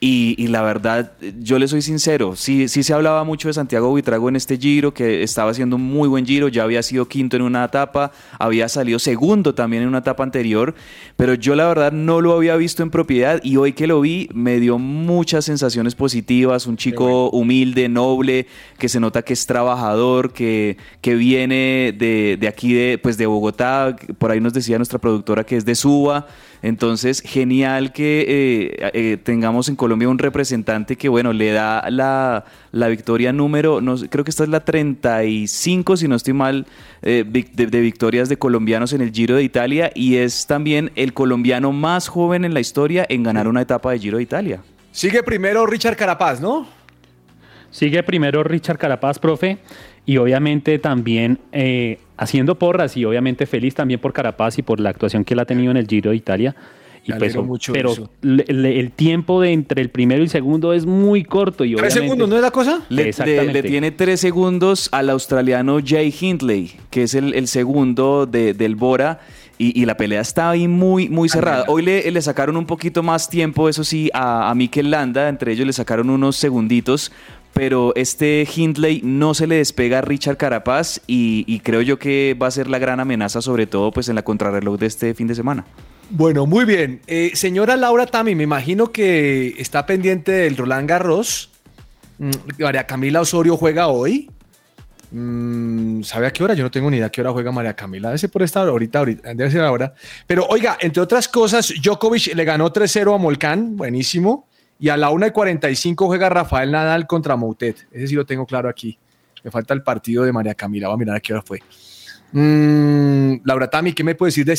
[0.00, 3.88] Y, y la verdad, yo le soy sincero, sí, sí se hablaba mucho de Santiago
[3.88, 7.36] Buitrago en este giro, que estaba haciendo un muy buen giro, ya había sido quinto
[7.36, 10.74] en una etapa, había salido segundo también en una etapa anterior,
[11.16, 14.28] pero yo la verdad no lo había visto en propiedad y hoy que lo vi
[14.34, 16.25] me dio muchas sensaciones positivas,
[16.66, 18.46] un chico humilde, noble,
[18.78, 23.26] que se nota que es trabajador, que, que viene de, de aquí, de, pues de
[23.26, 26.26] Bogotá, por ahí nos decía nuestra productora que es de Suba,
[26.62, 32.44] entonces genial que eh, eh, tengamos en Colombia un representante que, bueno, le da la,
[32.72, 36.66] la victoria número, no, creo que esta es la 35, si no estoy mal,
[37.02, 39.90] eh, de victorias de colombianos en el Giro de Italia.
[39.94, 43.98] Y es también el colombiano más joven en la historia en ganar una etapa de
[43.98, 44.60] Giro de Italia.
[44.96, 46.66] Sigue primero Richard Carapaz, ¿no?
[47.70, 49.58] Sigue primero Richard Carapaz, profe,
[50.06, 54.88] y obviamente también eh, haciendo porras y obviamente feliz también por Carapaz y por la
[54.88, 56.56] actuación que él ha tenido en el Giro de Italia.
[57.04, 57.92] Y pues, mucho pero
[58.22, 61.74] le- le- el tiempo de entre el primero y el segundo es muy corto y
[61.76, 62.80] ¿Tres obviamente segundos no es la cosa?
[62.88, 63.52] Le, le- Exactamente.
[63.52, 68.74] le tiene tres segundos al australiano Jay Hindley, que es el, el segundo de- del
[68.74, 69.20] Bora.
[69.58, 71.64] Y, y la pelea está ahí muy, muy cerrada.
[71.68, 75.28] Hoy le, le sacaron un poquito más tiempo, eso sí, a, a Mikel Landa.
[75.28, 77.10] Entre ellos le sacaron unos segunditos.
[77.54, 81.00] Pero este Hindley no se le despega a Richard Carapaz.
[81.06, 84.14] Y, y creo yo que va a ser la gran amenaza, sobre todo pues en
[84.14, 85.64] la contrarreloj de este fin de semana.
[86.10, 87.00] Bueno, muy bien.
[87.06, 91.50] Eh, señora Laura Tami, me imagino que está pendiente del Roland Garros.
[92.18, 94.30] Mm, María Camila Osorio juega hoy.
[95.10, 96.54] Mm, ¿Sabe a qué hora?
[96.54, 98.08] Yo no tengo ni idea a qué hora juega María Camila.
[98.08, 99.94] Debe ser por esta hora, ahorita, ahorita, debe ser ahora.
[100.26, 104.48] Pero oiga, entre otras cosas, Djokovic le ganó 3-0 a Molcán, buenísimo.
[104.78, 107.86] Y a la 1 y 45 juega Rafael Nadal contra Moutet.
[107.90, 108.98] Ese sí lo tengo claro aquí.
[109.42, 110.88] Me falta el partido de María Camila.
[110.88, 111.62] Voy a mirar a qué hora fue.
[112.32, 114.56] Mm, Laura Tami, ¿qué me puede decir de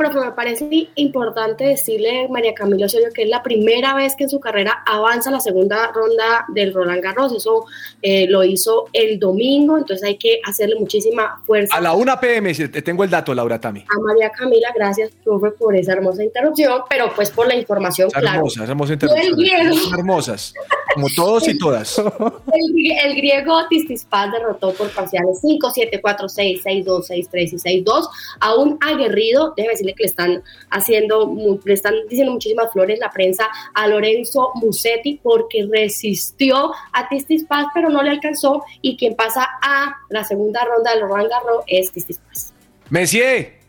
[0.00, 0.10] Tsitsipas?
[0.10, 4.30] Profe, me parece importante decirle María Camila Osorio que es la primera vez que en
[4.30, 7.32] su carrera avanza la segunda ronda del Roland Garros.
[7.34, 7.66] Eso
[8.02, 11.74] eh, lo hizo el domingo, entonces hay que hacerle muchísima fuerza.
[11.76, 13.80] A la 1 pm, si te tengo el dato, Laura Tami.
[13.80, 18.14] a María Camila, gracias, profe, por esa hermosa interrupción, pero pues por la información, Es
[18.14, 18.46] claro.
[18.62, 19.36] hermosa, interrupción.
[19.36, 19.76] griego.
[19.98, 20.54] Hermosas,
[20.94, 21.98] como todos y todas.
[22.52, 27.52] El, el griego Tistispas derrotó por parciales 5, 7, 4, 6, 6, 2, 6, 3
[27.52, 28.08] y 6, 2
[28.40, 31.34] a un aguerrido, déjeme que le están haciendo,
[31.64, 37.88] le están diciendo muchísimas flores la prensa a Lorenzo Musetti porque resistió a Tistispas pero
[37.88, 42.54] no le alcanzó y quien pasa a la segunda ronda del Roland Garros es Tistispas.
[42.88, 43.59] Messier.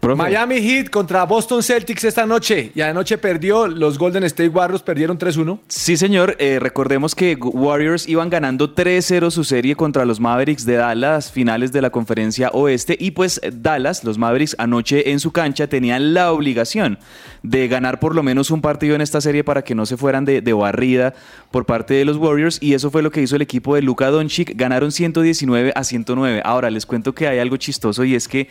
[0.00, 2.72] Miami Heat contra Boston Celtics esta noche.
[2.74, 5.60] Y anoche perdió, los Golden State Warriors perdieron 3-1.
[5.68, 6.36] Sí, señor.
[6.38, 11.72] Eh, recordemos que Warriors iban ganando 3-0 su serie contra los Mavericks de Dallas, finales
[11.72, 12.96] de la conferencia oeste.
[12.98, 16.98] Y pues Dallas, los Mavericks, anoche en su cancha tenían la obligación
[17.42, 20.24] de ganar por lo menos un partido en esta serie para que no se fueran
[20.24, 21.14] de, de barrida
[21.50, 22.58] por parte de los Warriors.
[22.60, 24.56] Y eso fue lo que hizo el equipo de Luka Doncic.
[24.56, 26.40] Ganaron 119 a 109.
[26.44, 28.48] Ahora les cuento que hay algo chistoso y es que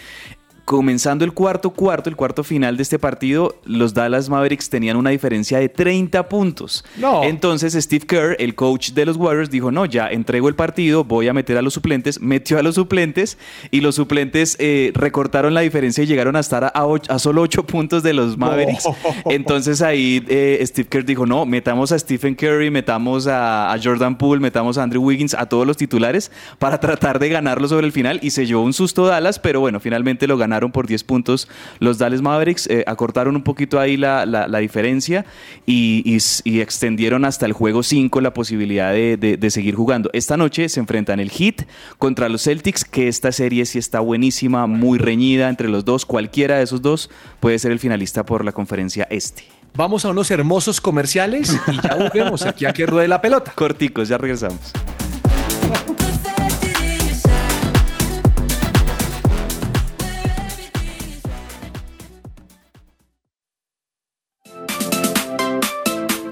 [0.69, 5.09] comenzando el cuarto cuarto, el cuarto final de este partido, los Dallas Mavericks tenían una
[5.09, 6.85] diferencia de 30 puntos.
[6.95, 7.23] No.
[7.23, 11.27] Entonces Steve Kerr, el coach de los Warriors, dijo, no, ya entrego el partido, voy
[11.27, 13.39] a meter a los suplentes, metió a los suplentes
[13.71, 18.03] y los suplentes eh, recortaron la diferencia y llegaron a estar a, solo 8 puntos
[18.03, 18.83] de los Mavericks.
[19.25, 24.19] Entonces ahí eh, Steve Kerr dijo, no, metamos a Stephen Curry, metamos a, a Jordan
[24.19, 27.91] Poole, metamos a Andrew Wiggins, a todos los titulares para tratar de ganarlo sobre el
[27.91, 31.47] final y se llevó un susto Dallas, pero bueno, finalmente lo ganaron por 10 puntos
[31.79, 35.25] los Dallas Mavericks, eh, acortaron un poquito ahí la, la- la diferencia
[35.65, 40.09] y, y y extendieron hasta el juego 5 la posibilidad de, de- de seguir jugando.
[40.13, 41.63] Esta noche se enfrentan el Heat
[41.97, 46.57] contra los Celtics, que esta serie sí está buenísima, muy reñida entre los dos, cualquiera
[46.57, 49.43] de esos dos puede ser el finalista por la conferencia este.
[49.75, 53.51] Vamos a unos hermosos comerciales y ya volvemos aquí a que ruede la pelota.
[53.55, 54.73] Corticos, ya regresamos.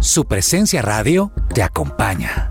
[0.00, 2.50] Su presencia radio te acompaña.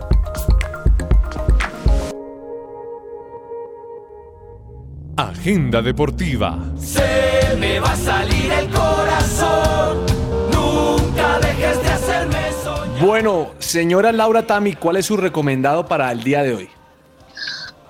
[5.16, 6.58] Agenda deportiva.
[6.76, 10.06] Se me va a salir el corazón.
[10.52, 13.06] Nunca dejes de hacerme soñar.
[13.06, 16.70] Bueno, señora Laura Tami, ¿cuál es su recomendado para el día de hoy?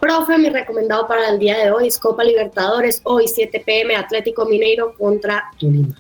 [0.02, 4.46] Profe, mi recomendado para el día de hoy es Copa Libertadores, hoy 7 pm Atlético
[4.46, 5.96] Mineiro contra Tolima.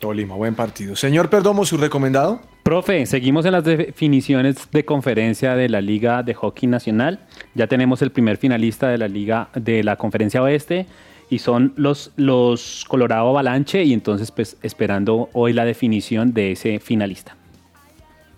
[0.00, 0.96] Tolima, buen partido.
[0.96, 2.40] Señor Perdomo, su recomendado.
[2.62, 7.20] Profe, seguimos en las definiciones de conferencia de la Liga de Hockey Nacional.
[7.54, 10.86] Ya tenemos el primer finalista de la Liga de la Conferencia Oeste
[11.30, 16.80] y son los, los Colorado Avalanche y entonces pues esperando hoy la definición de ese
[16.80, 17.39] finalista.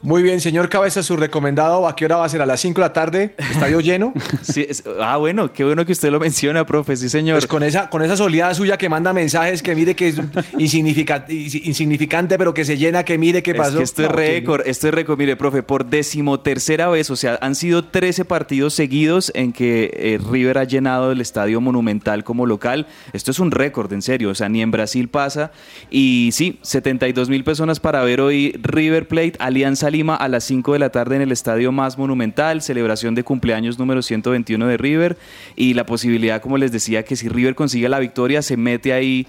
[0.03, 2.42] Muy bien, señor Cabeza, su recomendado, ¿a qué hora va a ser?
[2.42, 3.34] ¿A las 5 de la tarde?
[3.38, 4.12] ¿Estadio lleno?
[4.42, 7.36] Sí, es- ah, bueno, qué bueno que usted lo menciona, profe, sí, señor.
[7.36, 10.16] Pues con esa, con esa soleada suya que manda mensajes, que mire que es
[10.59, 13.78] insignifica- insignificante, pero que se llena, que mire qué Es pasó.
[13.78, 17.55] que esto es récord, esto es récord, mire, profe, por decimotercera vez, o sea, han
[17.55, 22.88] sido 13 partidos seguidos en que eh, River ha llenado el estadio monumental como local.
[23.12, 25.53] Esto es un récord, en serio, o sea, ni en Brasil pasa.
[25.90, 30.72] Y sí, 72 mil personas para ver hoy River Plate, Alianza Lima a las 5
[30.72, 35.16] de la tarde en el estadio más monumental, celebración de cumpleaños número 121 de River
[35.55, 39.26] y la posibilidad, como les decía, que si River consigue la victoria, se mete ahí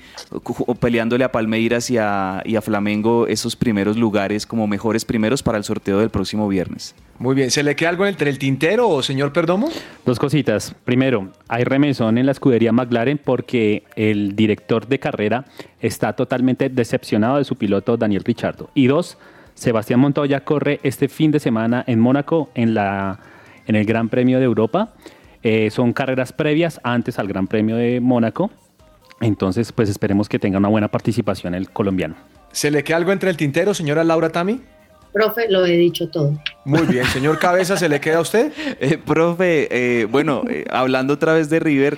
[0.80, 5.57] peleándole a Palmeiras y a, y a Flamengo esos primeros lugares como mejores primeros para
[5.57, 6.95] el sorteo del próximo viernes.
[7.20, 9.70] Muy bien, ¿se le queda algo entre el tintero, señor Perdomo?
[10.05, 10.76] Dos cositas.
[10.84, 15.45] Primero, hay remesón en la escudería McLaren porque el director de carrera
[15.80, 18.72] está totalmente decepcionado de su piloto Daniel Richardo.
[18.74, 19.18] Y dos,
[19.54, 23.20] Sebastián Montoya corre este fin de semana en Mónaco en, la,
[23.68, 24.93] en el Gran Premio de Europa.
[25.41, 28.51] Eh, son carreras previas antes al Gran Premio de Mónaco.
[29.22, 32.16] Entonces, pues esperemos que tenga una buena participación el colombiano.
[32.51, 34.62] ¿Se le queda algo entre el tintero, señora Laura Tami?
[35.14, 36.34] Profe, lo he dicho todo.
[36.66, 38.51] Muy bien, señor Cabeza, ¿se le queda a usted?
[38.80, 41.97] Eh, profe, eh, bueno, eh, hablando otra vez de River,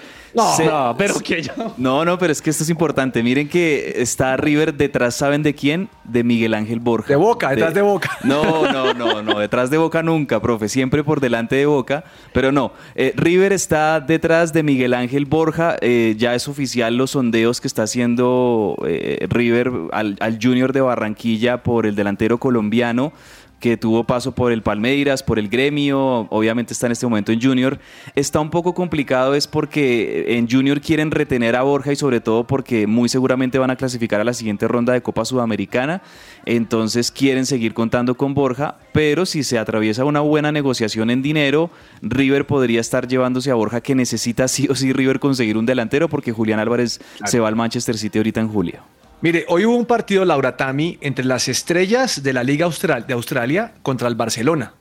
[0.57, 1.51] Se- no, pero que yo.
[1.77, 3.23] No, no, pero es que esto es importante.
[3.23, 5.89] Miren que está River detrás, ¿saben de quién?
[6.03, 7.07] De Miguel Ángel Borja.
[7.09, 8.09] De Boca, detrás de Boca.
[8.23, 12.51] No, no, no, no, detrás de Boca nunca, profe, siempre por delante de Boca, pero
[12.51, 12.71] no.
[12.95, 17.67] eh, River está detrás de Miguel Ángel Borja, eh, ya es oficial los sondeos que
[17.67, 23.13] está haciendo eh, River al, al Junior de Barranquilla por el delantero colombiano
[23.59, 27.41] que tuvo paso por el Palmeiras, por el gremio, obviamente está en este momento en
[27.41, 27.79] Junior.
[28.15, 32.45] Está un poco complicado es porque en Junior quieren retener a Borja y sobre todo
[32.45, 36.01] porque muy seguramente van a clasificar a la siguiente ronda de Copa Sudamericana,
[36.45, 41.69] entonces quieren seguir contando con Borja, pero si se atraviesa una buena negociación en dinero,
[42.01, 46.09] River podría estar llevándose a Borja que necesita sí o sí River conseguir un delantero
[46.09, 48.79] porque Julián Álvarez se va al Manchester City ahorita en julio.
[49.21, 53.13] Mire, hoy hubo un partido, Laura Tami, entre las estrellas de la Liga Austral- de
[53.13, 54.73] Australia contra el Barcelona.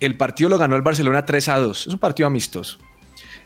[0.00, 1.86] El partido lo ganó el Barcelona 3 a 2.
[1.88, 2.78] Es un partido amistoso.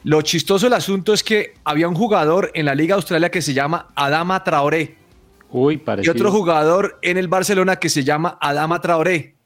[0.04, 3.54] Lo chistoso del asunto es que había un jugador en la Liga Australia que se
[3.54, 4.96] llama Adama Traoré.
[5.50, 6.12] Uy, Y parecido.
[6.14, 9.36] otro jugador en el Barcelona que se llama Adama Traoré.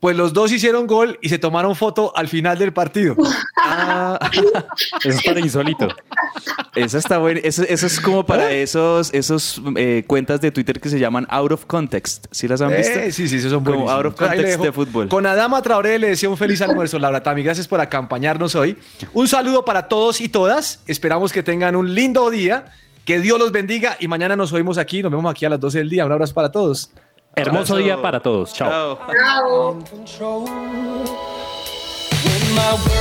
[0.00, 3.16] Pues los dos hicieron gol y se tomaron foto al final del partido.
[5.04, 5.88] Eso es para insólito.
[6.74, 7.40] Esa está buena.
[7.42, 11.52] Eso, eso es como para esos, esos eh, cuentas de Twitter que se llaman out
[11.52, 12.26] of context.
[12.30, 12.98] ¿Sí las han visto?
[12.98, 13.98] Eh, sí, sí, esos son Como buenísimos.
[14.04, 15.08] out of context de fútbol.
[15.08, 17.42] Con Adama Traoré le deseo un feliz almuerzo, Laura Tami.
[17.42, 18.76] Gracias por acompañarnos hoy.
[19.14, 20.82] Un saludo para todos y todas.
[20.86, 22.66] Esperamos que tengan un lindo día.
[23.06, 25.00] Que Dios los bendiga y mañana nos oímos aquí.
[25.02, 26.04] Nos vemos aquí a las 12 del día.
[26.04, 26.90] Un abrazo para todos.
[27.36, 28.52] Hermoso día para todos.
[28.54, 28.98] Chao.
[32.56, 32.95] My world